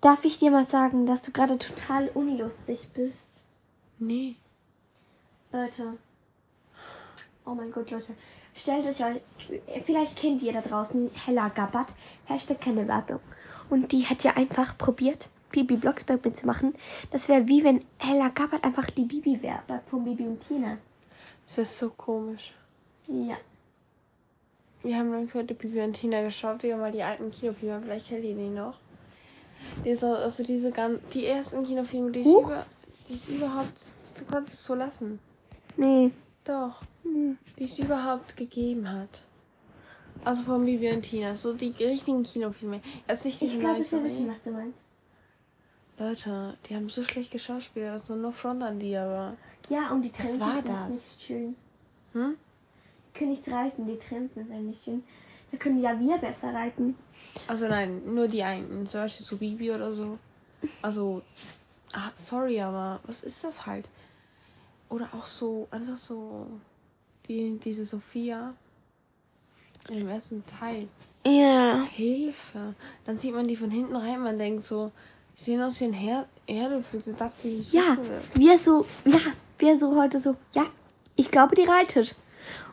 Darf 0.00 0.24
ich 0.24 0.38
dir 0.38 0.52
mal 0.52 0.66
sagen, 0.66 1.06
dass 1.06 1.22
du 1.22 1.32
gerade 1.32 1.58
total 1.58 2.08
unlustig 2.14 2.88
bist? 2.94 3.32
Nee. 3.98 4.36
Leute. 5.50 5.98
Oh 7.44 7.54
mein 7.54 7.72
Gott, 7.72 7.90
Leute. 7.90 8.14
Stellt 8.54 8.86
euch 8.86 9.04
euch, 9.04 9.22
vielleicht 9.84 10.16
kennt 10.16 10.42
ihr 10.42 10.52
da 10.52 10.60
draußen 10.60 11.10
Hella 11.14 11.48
Gabbard, 11.48 11.88
Hashtag 12.26 12.60
keine 12.60 12.86
Werbung. 12.86 13.20
Und 13.70 13.92
die 13.92 14.06
hat 14.06 14.22
ja 14.24 14.36
einfach 14.36 14.78
probiert, 14.78 15.28
Bibi 15.50 15.76
Blocksberg 15.76 16.24
mitzumachen. 16.24 16.74
Das 17.10 17.28
wäre 17.28 17.48
wie 17.48 17.64
wenn 17.64 17.84
Hella 17.98 18.28
Gabbard 18.28 18.64
einfach 18.64 18.90
die 18.90 19.04
Bibi 19.04 19.42
wäre, 19.42 19.82
von 19.90 20.04
Bibi 20.04 20.24
und 20.24 20.46
Tina. 20.46 20.78
Das 21.46 21.58
ist 21.58 21.78
so 21.78 21.90
komisch. 21.90 22.52
Ja. 23.06 23.36
Wir 24.82 24.96
haben 24.96 25.10
nämlich 25.10 25.34
heute 25.34 25.54
Bibi 25.54 25.80
und 25.80 25.94
Tina 25.94 26.22
geschaut. 26.22 26.62
Wir 26.62 26.74
haben 26.74 26.80
mal 26.80 26.92
die 26.92 27.02
alten 27.02 27.30
Kinofilme. 27.30 27.80
Vielleicht 27.82 28.08
kennt 28.08 28.24
ihr 28.24 28.34
die 28.34 28.48
noch. 28.48 28.78
Diese, 29.84 30.16
also 30.16 30.42
diese 30.42 30.70
ganz, 30.70 31.00
die 31.12 31.26
ersten 31.26 31.64
Kinofilme, 31.64 32.10
die 32.10 32.20
es 32.20 32.26
Huch. 32.26 32.46
über, 32.46 32.66
die 33.08 33.14
es 33.14 33.28
überhaupt, 33.28 33.80
du 34.18 34.24
kannst 34.30 34.54
es 34.54 34.64
so 34.64 34.74
lassen. 34.74 35.18
Nee. 35.76 36.10
Doch. 36.44 36.82
Die 37.04 37.64
es 37.64 37.78
überhaupt 37.78 38.36
gegeben 38.36 38.90
hat. 38.90 39.22
Also 40.24 40.44
von 40.44 40.64
Bibi 40.64 40.90
und 40.90 41.02
Tina. 41.02 41.36
So 41.36 41.54
die 41.54 41.72
richtigen 41.78 42.22
Kinofilme. 42.22 42.80
Jetzt 43.08 43.24
nicht 43.24 43.40
Ich 43.40 43.58
glaube, 43.58 43.78
nice 43.78 43.92
wir 43.92 44.04
wissen, 44.04 44.28
was 44.28 44.42
du 44.44 44.50
meinst. 44.50 44.78
Leute, 45.98 46.56
die 46.66 46.76
haben 46.76 46.88
so 46.88 47.02
schlecht 47.02 47.30
geschauspielt. 47.30 47.88
Also 47.88 48.14
no 48.14 48.30
front 48.30 48.62
an 48.62 48.78
die, 48.78 48.96
aber. 48.96 49.36
Ja, 49.68 49.90
und 49.90 50.02
die 50.02 50.10
Trends 50.10 50.38
war 50.40 50.62
sind 50.62 50.68
das? 50.68 50.88
nicht 50.88 51.22
schön. 51.22 51.56
Hm? 52.12 52.36
Königsreich 53.14 53.72
und 53.78 53.86
die 53.86 53.98
Trends 53.98 54.34
sind 54.34 54.50
eigentlich 54.52 54.80
schön. 54.84 55.02
Da 55.50 55.56
können 55.56 55.80
ja 55.82 55.98
wir 55.98 56.18
besser 56.18 56.52
reiten. 56.52 56.96
Also 57.46 57.68
nein, 57.68 58.02
nur 58.04 58.28
die 58.28 58.42
einen. 58.42 58.86
Zum 58.86 59.02
Beispiel 59.02 59.26
so 59.26 59.36
Bibi 59.36 59.72
oder 59.72 59.92
so. 59.92 60.18
Also, 60.82 61.22
ah, 61.92 62.10
sorry, 62.14 62.60
aber 62.60 63.00
was 63.04 63.22
ist 63.22 63.44
das 63.44 63.64
halt? 63.64 63.88
Oder 64.88 65.08
auch 65.12 65.26
so, 65.26 65.68
einfach 65.70 65.96
so, 65.96 66.46
die, 67.28 67.58
diese 67.62 67.84
Sophia 67.84 68.54
im 69.88 70.08
ersten 70.08 70.44
Teil. 70.46 70.88
Ja. 71.26 71.84
Hilfe. 71.90 72.74
Dann 73.04 73.18
sieht 73.18 73.34
man 73.34 73.46
die 73.46 73.56
von 73.56 73.70
hinten 73.70 73.96
rein, 73.96 74.20
man 74.20 74.38
denkt 74.38 74.62
so, 74.62 74.92
die 75.36 75.42
sehen 75.42 75.62
aus 75.62 75.80
wie 75.80 75.84
ein 75.84 75.92
Her 75.92 76.26
Erdäpfel, 76.46 77.00
sie 77.00 77.12
sagt 77.12 77.44
wie 77.44 77.64
Ja, 77.70 77.96
wir 78.34 78.58
so, 78.58 78.86
ja, 79.04 79.18
wir 79.58 79.78
so 79.78 79.96
heute 80.00 80.20
so, 80.20 80.36
ja, 80.54 80.64
ich 81.16 81.30
glaube, 81.30 81.54
die 81.54 81.64
reitet. 81.64 82.16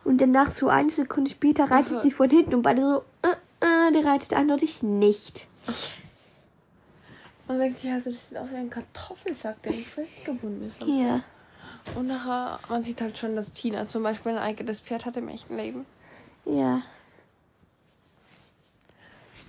Und 0.03 0.19
danach 0.19 0.51
so 0.51 0.67
eine 0.67 0.91
Sekunde 0.91 1.31
später 1.31 1.69
reitet 1.69 2.01
sie 2.01 2.11
von 2.11 2.29
hinten 2.29 2.55
und 2.55 2.61
beide 2.61 2.81
so, 2.81 3.03
äh, 3.21 3.35
äh, 3.65 3.91
die 3.91 4.05
reitet 4.05 4.33
eindeutig 4.33 4.83
nicht. 4.83 5.47
Man 7.47 7.59
denkt 7.59 7.77
sich 7.79 7.91
also, 7.91 8.11
das 8.11 8.29
sieht 8.29 8.37
aus 8.37 8.51
wie 8.51 8.55
ein 8.55 8.69
Kartoffelsack, 8.69 9.61
der 9.61 9.71
nicht 9.73 9.87
festgebunden 9.87 10.67
ist. 10.67 10.81
Ja. 10.81 11.23
Und 11.93 12.07
nachher, 12.07 12.59
man 12.69 12.81
sieht 12.83 13.01
halt 13.01 13.17
schon, 13.17 13.35
dass 13.35 13.51
Tina 13.51 13.85
zum 13.85 14.01
Beispiel 14.03 14.31
ein 14.31 14.39
eigenes 14.39 14.81
Pferd 14.81 15.05
hat 15.05 15.17
im 15.17 15.29
echten 15.29 15.55
Leben. 15.55 15.85
Ja. 16.45 16.81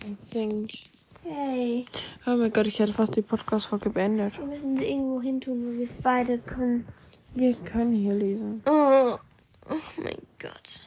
Deswegen. 0.02 0.66
Hey, 1.22 1.84
Oh 2.24 2.36
mein 2.36 2.52
Gott, 2.52 2.66
ich 2.66 2.78
hätte 2.78 2.92
fast 2.92 3.16
die 3.16 3.22
Podcast-Folge 3.22 3.90
beendet. 3.90 4.38
wir 4.38 4.46
müssen 4.46 4.76
sie 4.76 4.84
irgendwo 4.84 5.20
hin 5.20 5.40
tun, 5.40 5.64
wo 5.66 5.78
wir 5.78 5.84
es 5.84 6.00
beide 6.02 6.38
können. 6.38 6.86
Wir 7.34 7.54
können 7.54 7.92
hier 7.94 8.14
lesen. 8.14 8.62
Oh, 8.66 9.16
oh 9.70 10.00
mein 10.02 10.18
Gott. 10.38 10.86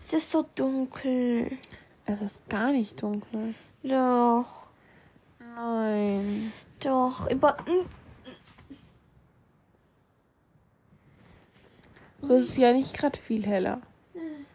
Es 0.00 0.12
ist 0.12 0.30
so 0.30 0.46
dunkel. 0.54 1.58
Es 2.04 2.20
ist 2.22 2.48
gar 2.48 2.72
nicht 2.72 3.00
dunkel. 3.02 3.54
Doch, 3.82 4.68
Nein. 5.38 6.52
doch, 6.80 7.30
über. 7.30 7.56
hm, 7.64 7.86
So 12.24 12.34
ist 12.36 12.50
es 12.50 12.56
ja 12.56 12.72
nicht 12.72 12.96
gerade 12.96 13.18
viel 13.18 13.44
heller. 13.44 13.80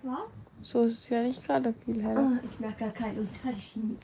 Was? 0.03 0.19
So 0.61 0.83
ist 0.83 0.93
es 0.93 1.09
ja 1.09 1.21
nicht 1.21 1.43
gerade 1.45 1.73
viel 1.73 2.01
heller. 2.01 2.31
Oh, 2.41 2.45
ich 2.49 2.59
merke 2.59 2.79
gar 2.85 2.91
keinen 2.91 3.19
Unterschied. 3.27 3.97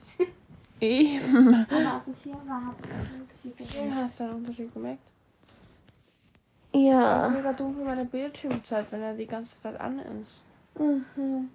Eben. 0.81 1.65
Aber 1.69 2.01
es 2.05 2.13
ist 2.13 2.23
hier 2.23 2.35
Unterschied. 2.35 3.77
Eben 3.81 3.95
hast 3.95 4.19
du 4.19 4.23
einen 4.25 4.33
Unterschied 4.35 4.73
gemerkt. 4.73 5.12
Ja. 6.73 7.29
Mega 7.29 7.53
dunkel 7.53 7.85
meine 7.85 8.05
Bildschirmzeit, 8.05 8.91
wenn 8.91 9.01
er 9.01 9.13
die 9.13 9.27
ganze 9.27 9.59
Zeit 9.59 9.79
an 9.79 9.99
ist. 10.21 10.43
Mhm. 10.77 11.49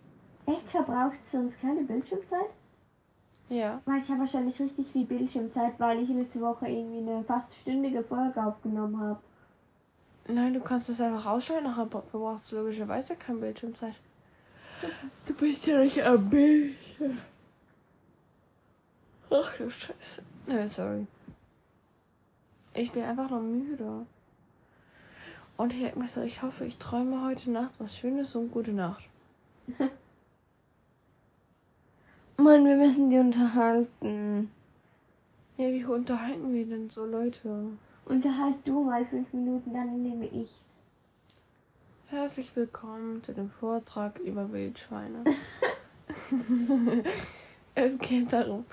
Echt 0.47 0.71
verbraucht 0.71 1.27
sonst 1.27 1.61
keine 1.61 1.83
Bildschirmzeit? 1.83 2.51
Ja. 3.49 3.81
Weil 3.85 3.99
ich 3.99 4.09
habe 4.09 4.21
wahrscheinlich 4.21 4.61
richtig 4.61 4.87
viel 4.93 5.07
Bildschirmzeit, 5.07 5.79
weil 5.81 6.03
ich 6.03 6.09
letzte 6.09 6.41
Woche 6.41 6.69
irgendwie 6.69 6.99
eine 6.99 7.25
fast 7.25 7.57
stündige 7.57 8.03
Folge 8.03 8.43
aufgenommen 8.43 9.01
habe. 9.01 9.21
Nein, 10.29 10.55
du 10.55 10.61
kannst 10.61 10.89
es 10.91 11.01
einfach 11.01 11.27
ausschalten, 11.27 11.65
nachher 11.65 11.87
verbrauchst 11.87 12.53
du 12.53 12.57
logischerweise 12.57 13.17
keine 13.17 13.39
Bildschirmzeit. 13.39 13.95
Du 15.27 15.35
bist 15.35 15.67
ja 15.67 15.79
nicht 15.79 16.03
am 16.05 16.29
Bildschirm. 16.29 17.19
Ach 19.31 19.57
du 19.57 19.71
Scheiße. 19.71 20.23
Nö, 20.47 20.69
sorry. 20.69 21.07
Ich 22.75 22.93
bin 22.93 23.03
einfach 23.03 23.29
noch 23.31 23.41
müde. 23.41 24.07
Und 25.59 25.73
ich 25.73 25.81
denke 25.81 25.99
mir 25.99 26.07
so, 26.07 26.23
ich 26.23 26.41
hoffe, 26.41 26.65
ich 26.65 26.79
träume 26.79 27.25
heute 27.25 27.51
Nacht 27.51 27.73
was 27.79 27.97
Schönes 27.97 28.37
und 28.37 28.53
gute 28.53 28.71
Nacht. 28.71 29.03
Mann, 32.37 32.65
wir 32.65 32.77
müssen 32.77 33.11
die 33.11 33.19
unterhalten. 33.19 34.53
Ja, 35.57 35.67
wie 35.73 35.85
unterhalten 35.85 36.55
wir 36.55 36.65
denn 36.65 36.89
so 36.89 37.05
Leute? 37.05 37.73
Unterhalt 38.05 38.55
du 38.65 38.85
mal 38.85 39.05
fünf 39.05 39.33
Minuten, 39.33 39.75
dann 39.75 40.01
nehme 40.01 40.27
ich's. 40.27 40.71
Herzlich 42.07 42.55
willkommen 42.55 43.25
zu 43.25 43.35
dem 43.35 43.51
Vortrag 43.51 44.21
über 44.21 44.53
Wildschweine. 44.53 45.25
es 47.75 47.99
geht 47.99 48.33
darum, 48.33 48.65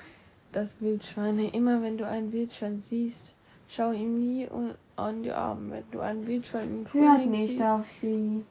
dass 0.51 0.79
Wildschweine, 0.81 1.51
immer 1.51 1.81
wenn 1.81 1.97
du 1.97 2.07
ein 2.07 2.31
Wildschwein 2.31 2.79
siehst, 2.79 3.35
schau 3.67 3.91
ihm 3.91 4.19
nie 4.19 4.47
an 4.95 5.23
die 5.23 5.31
Arme. 5.31 5.71
Wenn 5.71 5.83
du 5.91 5.99
ein 5.99 6.25
Wildschwein 6.27 6.85
im 6.85 6.93
Hört 6.93 7.25
nicht 7.25 7.49
siehst, 7.51 7.61
auf 7.61 7.89
sie. 7.91 8.43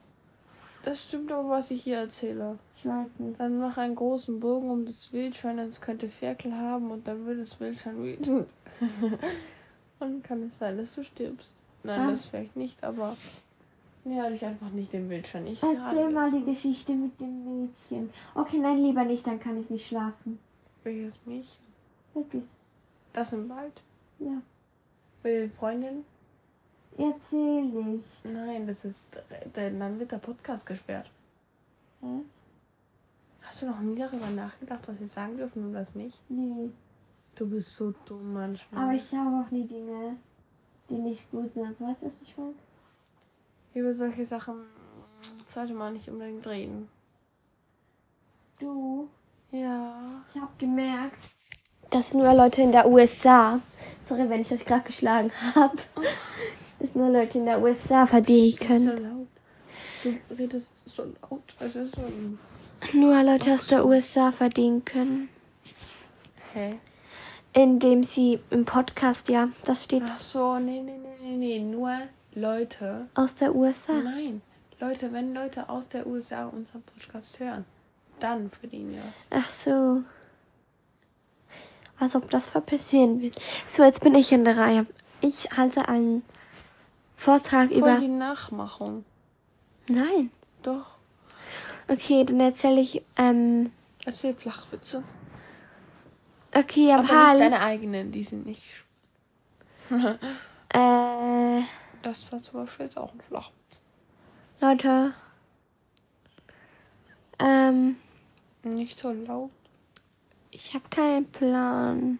das 0.84 1.02
stimmt 1.04 1.32
aber, 1.32 1.48
was 1.48 1.70
ich 1.70 1.82
hier 1.84 1.98
erzähle. 1.98 2.58
Ich 2.76 2.86
weiß 2.86 3.08
nicht. 3.18 3.40
Dann 3.40 3.58
mach 3.58 3.76
einen 3.78 3.94
großen 3.96 4.40
Bogen 4.40 4.70
um 4.70 4.84
das 4.86 5.12
Wildschwein, 5.12 5.58
es 5.58 5.80
könnte 5.80 6.08
Ferkel 6.08 6.54
haben 6.54 6.90
und 6.90 7.06
dann 7.08 7.24
wird 7.26 7.40
das 7.40 7.58
Wildschwein 7.60 8.02
wütend. 8.02 8.46
und 10.00 10.24
kann 10.24 10.42
es 10.44 10.58
sein, 10.58 10.76
dass 10.76 10.94
du 10.94 11.02
stirbst. 11.04 11.48
Nein, 11.82 12.00
Ah. 12.00 12.10
das 12.10 12.26
vielleicht 12.26 12.56
nicht, 12.56 12.82
aber 12.82 13.16
ja, 14.06 14.28
dich 14.28 14.44
einfach 14.44 14.70
nicht 14.70 14.92
dem 14.92 15.08
Wildschwein. 15.08 15.46
Ich 15.46 15.62
Erzähl 15.62 16.10
mal 16.10 16.30
die 16.30 16.44
Geschichte 16.44 16.92
mit 16.92 17.18
dem 17.20 17.62
Mädchen. 17.62 18.10
Okay, 18.34 18.58
nein, 18.58 18.78
lieber 18.82 19.04
nicht, 19.04 19.26
dann 19.26 19.40
kann 19.40 19.58
ich 19.60 19.70
nicht 19.70 19.86
schlafen. 19.86 20.38
Welches 20.82 21.18
Mädchen? 21.24 21.64
Wirklich. 22.12 22.42
Das 23.14 23.32
im 23.32 23.48
Wald? 23.48 23.80
Ja. 24.18 24.42
Will 25.22 25.50
Freundin? 25.58 26.04
Erzähl 26.96 27.62
nicht. 27.64 28.04
Nein, 28.24 28.66
das 28.66 28.84
ist. 28.84 29.20
Dann 29.54 29.98
wird 29.98 30.12
der 30.12 30.18
Podcast 30.18 30.64
gesperrt. 30.66 31.10
Hä? 32.00 32.20
Hast 33.42 33.62
du 33.62 33.66
noch 33.66 33.80
nie 33.80 33.96
darüber 33.98 34.28
nachgedacht, 34.30 34.80
was 34.86 34.98
wir 35.00 35.08
sagen 35.08 35.36
dürfen 35.36 35.64
und 35.66 35.74
was 35.74 35.94
nicht? 35.94 36.18
Nee. 36.30 36.70
Du 37.34 37.48
bist 37.48 37.74
so 37.74 37.92
dumm 38.06 38.32
manchmal. 38.32 38.84
Aber 38.84 38.92
ich 38.94 39.04
sage 39.04 39.28
auch 39.28 39.50
nie 39.50 39.66
Dinge, 39.66 40.16
die 40.88 40.94
nicht 40.94 41.28
gut 41.30 41.52
sind. 41.54 41.80
Weißt 41.80 42.02
du, 42.02 42.06
was 42.06 42.22
ich 42.22 42.36
meine? 42.36 42.54
Über 43.74 43.92
solche 43.92 44.24
Sachen 44.24 44.54
sollte 45.48 45.74
man 45.74 45.94
nicht 45.94 46.08
unbedingt 46.08 46.46
reden. 46.46 46.88
Du, 48.60 49.08
Ja. 49.50 50.22
ich 50.32 50.40
habe 50.40 50.52
gemerkt, 50.58 51.18
dass 51.90 52.14
nur 52.14 52.32
Leute 52.34 52.62
in 52.62 52.72
der 52.72 52.88
USA, 52.88 53.60
sorry, 54.06 54.28
wenn 54.30 54.40
ich 54.40 54.52
euch 54.52 54.64
gerade 54.64 54.84
geschlagen 54.84 55.30
habe, 55.54 55.76
dass 56.84 56.94
nur 56.94 57.08
Leute 57.08 57.38
in 57.38 57.46
der 57.46 57.62
USA 57.62 58.04
verdienen 58.06 58.52
So 58.60 58.64
können. 58.66 59.02
laut. 59.02 59.26
Du 60.02 60.34
redest 60.38 60.86
so 60.86 61.04
laut. 61.22 61.42
Es 61.58 61.74
ist 61.74 61.94
so. 61.94 62.98
Nur 62.98 63.22
Leute 63.22 63.54
aus 63.54 63.66
der 63.68 63.86
USA 63.86 64.30
verdienen 64.32 64.84
können. 64.84 65.30
Hä? 66.52 66.78
Indem 67.54 68.04
sie 68.04 68.38
im 68.50 68.66
Podcast, 68.66 69.30
ja, 69.30 69.48
das 69.64 69.84
steht 69.84 70.02
Ach 70.04 70.18
so, 70.18 70.58
nee, 70.58 70.82
nee, 70.82 70.98
nee, 70.98 71.16
nee, 71.22 71.36
nee. 71.36 71.58
Nur 71.60 71.96
Leute. 72.34 73.06
aus 73.14 73.34
der 73.36 73.54
USA. 73.54 73.94
Nein. 73.94 74.42
Leute, 74.78 75.10
wenn 75.12 75.32
Leute 75.32 75.68
aus 75.70 75.88
der 75.88 76.06
USA 76.06 76.46
unseren 76.48 76.82
Podcast 76.82 77.40
hören, 77.40 77.64
dann 78.20 78.50
verdienen 78.50 78.92
wir 78.92 78.98
was. 79.00 79.26
Ach 79.42 79.48
so. 79.48 80.02
Als 81.98 82.14
ob 82.14 82.28
das 82.28 82.48
passieren 82.48 83.22
wird. 83.22 83.40
So, 83.66 83.84
jetzt 83.84 84.02
bin 84.02 84.14
ich 84.14 84.32
in 84.32 84.44
der 84.44 84.58
Reihe. 84.58 84.84
Ich 85.22 85.56
halte 85.56 85.88
einen 85.88 86.22
Vortrag 87.24 87.68
Voll 87.70 87.78
über. 87.78 87.96
die 87.98 88.08
Nachmachung. 88.08 89.04
Nein. 89.88 90.30
Doch. 90.62 90.86
Okay, 91.88 92.24
dann 92.24 92.40
erzähle 92.40 92.80
ich. 92.80 93.02
Ähm, 93.16 93.70
Erzähl 94.04 94.34
Flachwitze. 94.34 95.02
okay, 96.54 96.92
Aber 96.92 97.02
nicht 97.02 97.10
Japan. 97.12 97.38
deine 97.38 97.60
eigenen, 97.60 98.12
die 98.12 98.22
sind 98.24 98.46
nicht. 98.46 98.64
Äh, 100.76 101.62
Das 102.02 102.32
war 102.32 102.38
zum 102.40 102.64
Beispiel 102.64 102.86
jetzt 102.86 102.98
auch 102.98 103.12
ein 103.14 103.20
Flachwitz. 103.20 103.80
Leute. 104.60 105.14
Ähm, 107.38 107.96
Nicht 108.64 108.98
so 108.98 109.12
laut. 109.12 109.50
ich 110.50 110.74
habe 110.74 110.88
keinen 110.90 111.30
Plan. 111.30 112.18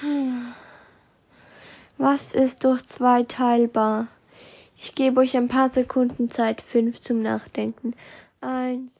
Hm. 0.00 0.52
Was 2.02 2.32
ist 2.32 2.64
durch 2.64 2.86
zwei 2.86 3.24
teilbar? 3.24 4.08
Ich 4.74 4.94
gebe 4.94 5.20
euch 5.20 5.36
ein 5.36 5.48
paar 5.48 5.68
Sekunden 5.68 6.30
Zeit, 6.30 6.62
fünf 6.62 6.98
zum 6.98 7.20
Nachdenken. 7.20 7.92
Eins, 8.40 8.90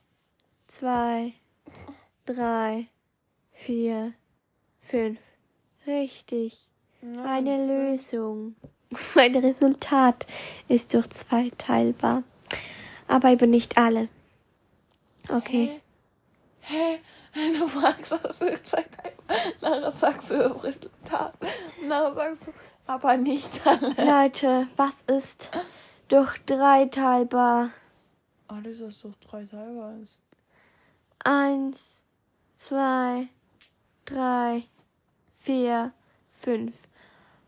zwei, 0.69 1.33
drei, 2.27 2.89
vier, 3.55 4.13
fünf. 4.83 5.19
Richtig. 5.87 6.69
Eine 7.25 7.65
Lösung. 7.65 8.55
Mein 9.15 9.35
Resultat 9.35 10.27
ist 10.69 10.93
durch 10.93 11.09
zwei 11.09 11.51
teilbar. 11.57 12.23
Aber 13.09 13.31
eben 13.31 13.49
nicht 13.49 13.79
alle. 13.79 14.09
Okay. 15.27 15.81
Hä? 16.61 16.77
Hä? 16.93 17.01
Du 17.59 17.67
fragst, 17.69 18.13
was 18.23 18.41
ist 18.41 18.67
zwei 18.67 18.83
Teile. 18.83 19.15
Nachher 19.61 19.93
sagst 19.93 20.33
du 20.33 20.37
das 20.37 20.65
Resultat. 20.65 21.33
Nachher 21.83 22.13
sagst 22.13 22.47
du, 22.49 22.53
aber 22.91 23.17
nicht 23.17 23.65
alle. 23.67 23.95
Leute, 23.97 24.67
was 24.77 24.95
ist 25.07 25.51
durch 26.09 26.39
drei 26.45 26.87
teilbar? 26.87 27.71
Alles, 28.49 28.83
was 28.83 29.01
durch 29.01 29.15
drei 29.21 29.45
Teile 29.45 29.99
ist. 30.03 30.21
Eins, 31.23 31.79
zwei, 32.59 33.29
drei, 34.07 34.65
vier, 35.39 35.93
fünf. 36.41 36.75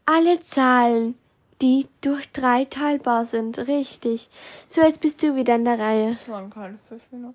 Alle 0.06 0.40
Zahlen, 0.42 1.18
die 1.60 1.88
durch 2.02 2.30
drei 2.30 2.64
teilbar 2.64 3.24
sind. 3.24 3.58
Richtig. 3.58 4.28
So, 4.68 4.82
jetzt 4.82 5.00
bist 5.00 5.22
du 5.22 5.34
wieder 5.34 5.56
in 5.56 5.64
der 5.64 5.78
Reihe. 5.78 6.12
Das 6.12 6.28
waren 6.28 6.50
keine 6.50 6.78
Fische, 6.88 7.16
ne? 7.16 7.34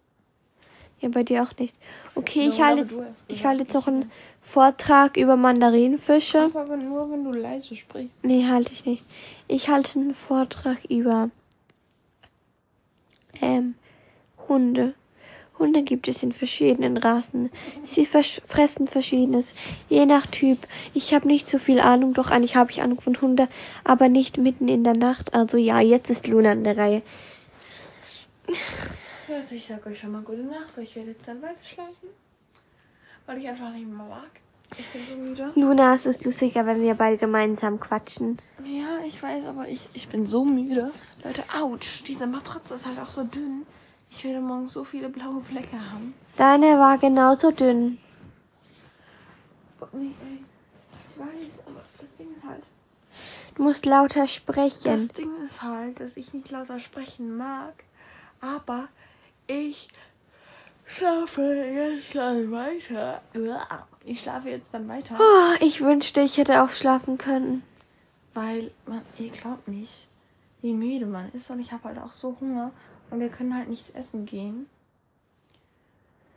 Ja, 0.99 1.09
bei 1.09 1.23
dir 1.23 1.43
auch 1.43 1.55
nicht. 1.57 1.77
Okay, 2.15 2.45
Ja, 2.45 2.49
ich 2.53 2.61
halte 2.61 2.81
jetzt, 2.81 3.25
ich 3.27 3.45
halte 3.45 3.63
jetzt 3.63 3.73
noch 3.73 3.87
einen 3.87 4.11
Vortrag 4.47 5.17
über 5.17 5.35
Mandarinenfische. 5.35 6.49
Aber 6.53 6.77
nur, 6.77 7.11
wenn 7.11 7.25
du 7.25 7.31
leise 7.37 7.75
sprichst. 7.75 8.17
Nee, 8.23 8.45
halte 8.47 8.71
ich 8.71 8.85
nicht. 8.85 9.05
Ich 9.49 9.67
halte 9.67 9.99
einen 9.99 10.15
Vortrag 10.15 10.85
über 10.85 11.29
ähm, 13.41 13.75
Hunde. 14.47 14.93
Hunde 15.59 15.83
gibt 15.83 16.07
es 16.07 16.23
in 16.23 16.31
verschiedenen 16.31 16.95
Rassen. 16.97 17.51
Sie 17.83 18.05
versch- 18.07 18.41
fressen 18.45 18.87
verschiedenes, 18.87 19.53
je 19.89 20.05
nach 20.05 20.25
Typ. 20.27 20.59
Ich 20.93 21.13
habe 21.13 21.27
nicht 21.27 21.49
so 21.49 21.59
viel 21.59 21.79
Ahnung, 21.81 22.13
doch 22.13 22.31
eigentlich 22.31 22.55
habe 22.55 22.71
ich 22.71 22.81
Ahnung 22.81 23.01
von 23.01 23.19
Hunde, 23.19 23.49
aber 23.83 24.07
nicht 24.07 24.37
mitten 24.37 24.69
in 24.69 24.83
der 24.85 24.95
Nacht. 24.95 25.33
Also 25.33 25.57
ja, 25.57 25.81
jetzt 25.81 26.09
ist 26.09 26.27
Luna 26.27 26.51
an 26.51 26.63
der 26.63 26.77
Reihe. 26.77 27.01
Also 29.27 29.55
ich 29.55 29.65
sag 29.65 29.85
euch 29.87 29.99
schon 29.99 30.11
mal 30.13 30.21
gute 30.21 30.43
Nacht, 30.43 30.77
weil 30.77 30.85
ich 30.85 30.95
werde 30.95 31.09
jetzt 31.09 31.27
dann 31.27 31.41
weiterschlafen. 31.41 32.07
Weil 33.27 33.37
ich 33.37 33.47
einfach 33.47 33.71
nicht 33.71 33.87
mehr 33.87 34.05
mag. 34.05 34.41
Ich 34.77 34.87
bin 34.89 35.05
so 35.05 35.15
müde. 35.15 35.51
Luna, 35.55 35.93
es 35.93 36.05
ist 36.05 36.25
lustiger, 36.25 36.65
wenn 36.65 36.81
wir 36.81 36.93
beide 36.95 37.17
gemeinsam 37.17 37.79
quatschen. 37.79 38.37
Ja, 38.65 38.99
ich 39.05 39.21
weiß, 39.21 39.45
aber 39.45 39.67
ich, 39.67 39.87
ich 39.93 40.07
bin 40.09 40.25
so 40.25 40.43
müde. 40.43 40.91
Leute, 41.23 41.43
ouch, 41.61 42.03
diese 42.05 42.25
Matratze 42.27 42.75
ist 42.75 42.85
halt 42.85 42.99
auch 42.99 43.09
so 43.09 43.23
dünn. 43.23 43.65
Ich 44.09 44.23
werde 44.23 44.41
morgen 44.41 44.67
so 44.67 44.83
viele 44.83 45.09
blaue 45.09 45.41
Flecke 45.41 45.77
haben. 45.91 46.13
Deine 46.37 46.79
war 46.79 46.97
genauso 46.97 47.51
dünn. 47.51 47.97
Ich 49.79 51.19
weiß, 51.19 51.63
aber 51.65 51.83
das 51.99 52.15
Ding 52.15 52.27
ist 52.35 52.45
halt. 52.45 52.63
Du 53.55 53.63
musst 53.63 53.85
lauter 53.85 54.27
sprechen. 54.27 54.85
Das 54.85 55.09
Ding 55.09 55.31
ist 55.43 55.61
halt, 55.61 55.99
dass 55.99 56.15
ich 56.15 56.33
nicht 56.33 56.51
lauter 56.51 56.79
sprechen 56.79 57.35
mag. 57.35 57.73
Aber 58.39 58.87
ich 59.47 59.89
schlafe 60.87 61.41
jetzt 61.43 62.15
dann 62.15 62.51
weiter. 62.51 63.21
Ich 64.03 64.21
schlafe 64.21 64.49
jetzt 64.49 64.73
dann 64.73 64.87
weiter. 64.87 65.15
Oh, 65.19 65.55
ich 65.63 65.81
wünschte, 65.81 66.21
ich 66.21 66.37
hätte 66.37 66.63
auch 66.63 66.69
schlafen 66.69 67.17
können. 67.17 67.63
Weil 68.33 68.71
man, 68.85 69.01
ihr 69.17 69.29
glaubt 69.29 69.67
nicht, 69.67 70.07
wie 70.61 70.73
müde 70.73 71.05
man 71.05 71.29
ist. 71.33 71.49
Und 71.49 71.59
ich 71.59 71.71
habe 71.71 71.83
halt 71.85 71.99
auch 71.99 72.11
so 72.11 72.37
Hunger. 72.39 72.71
Und 73.09 73.19
wir 73.19 73.29
können 73.29 73.55
halt 73.55 73.69
nichts 73.69 73.89
essen 73.91 74.25
gehen. 74.25 74.67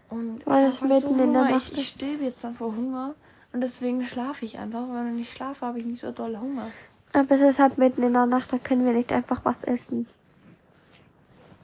Und 0.08 0.44
Weil 0.46 0.68
ich 0.68 0.80
halt 0.80 0.90
mitten 0.90 1.20
in 1.20 1.32
der 1.32 1.42
Hunger. 1.42 1.50
Nacht 1.50 1.72
Ich, 1.72 1.78
ich 1.78 1.88
sterbe 1.88 2.24
jetzt 2.24 2.42
dann 2.42 2.54
vor 2.54 2.74
Hunger. 2.74 3.14
Und 3.52 3.60
deswegen 3.60 4.04
schlafe 4.04 4.44
ich 4.44 4.58
einfach. 4.58 4.88
Weil 4.88 5.06
wenn 5.06 5.18
ich 5.18 5.32
schlafe, 5.32 5.66
habe 5.66 5.78
ich 5.78 5.84
nicht 5.84 6.00
so 6.00 6.10
doll 6.10 6.36
Hunger. 6.38 6.70
Aber 7.12 7.34
es 7.34 7.40
ist 7.40 7.58
halt 7.58 7.78
mitten 7.78 8.02
in 8.02 8.12
der 8.12 8.26
Nacht, 8.26 8.52
da 8.52 8.58
können 8.58 8.84
wir 8.84 8.92
nicht 8.92 9.12
einfach 9.12 9.44
was 9.44 9.64
essen. 9.64 10.06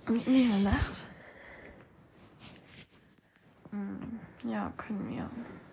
Mitten 0.09 0.35
in 0.35 0.49
der 0.51 0.73
Nacht? 0.73 0.93
Hm, 3.77 4.51
Ja, 4.51 4.73
können 4.77 5.09
wir. 5.11 5.29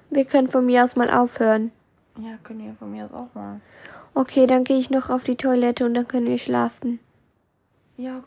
Wir 0.10 0.26
können 0.26 0.50
von 0.50 0.66
mir 0.66 0.84
aus 0.84 0.96
mal 0.96 1.10
aufhören. 1.10 1.72
Ja, 2.18 2.38
können 2.44 2.66
wir 2.66 2.74
von 2.76 2.92
mir 2.92 3.06
aus 3.06 3.14
auch 3.14 3.34
mal. 3.34 3.62
Okay, 4.14 4.46
dann 4.46 4.64
gehe 4.64 4.78
ich 4.80 4.90
noch 4.92 5.10
auf 5.10 5.24
die 5.24 5.36
Toilette 5.36 5.86
und 5.86 5.94
dann 5.96 6.08
können 6.08 6.28
wir 6.28 6.38
schlafen. 6.38 7.00
Ja, 7.98 8.18
okay. 8.18 8.22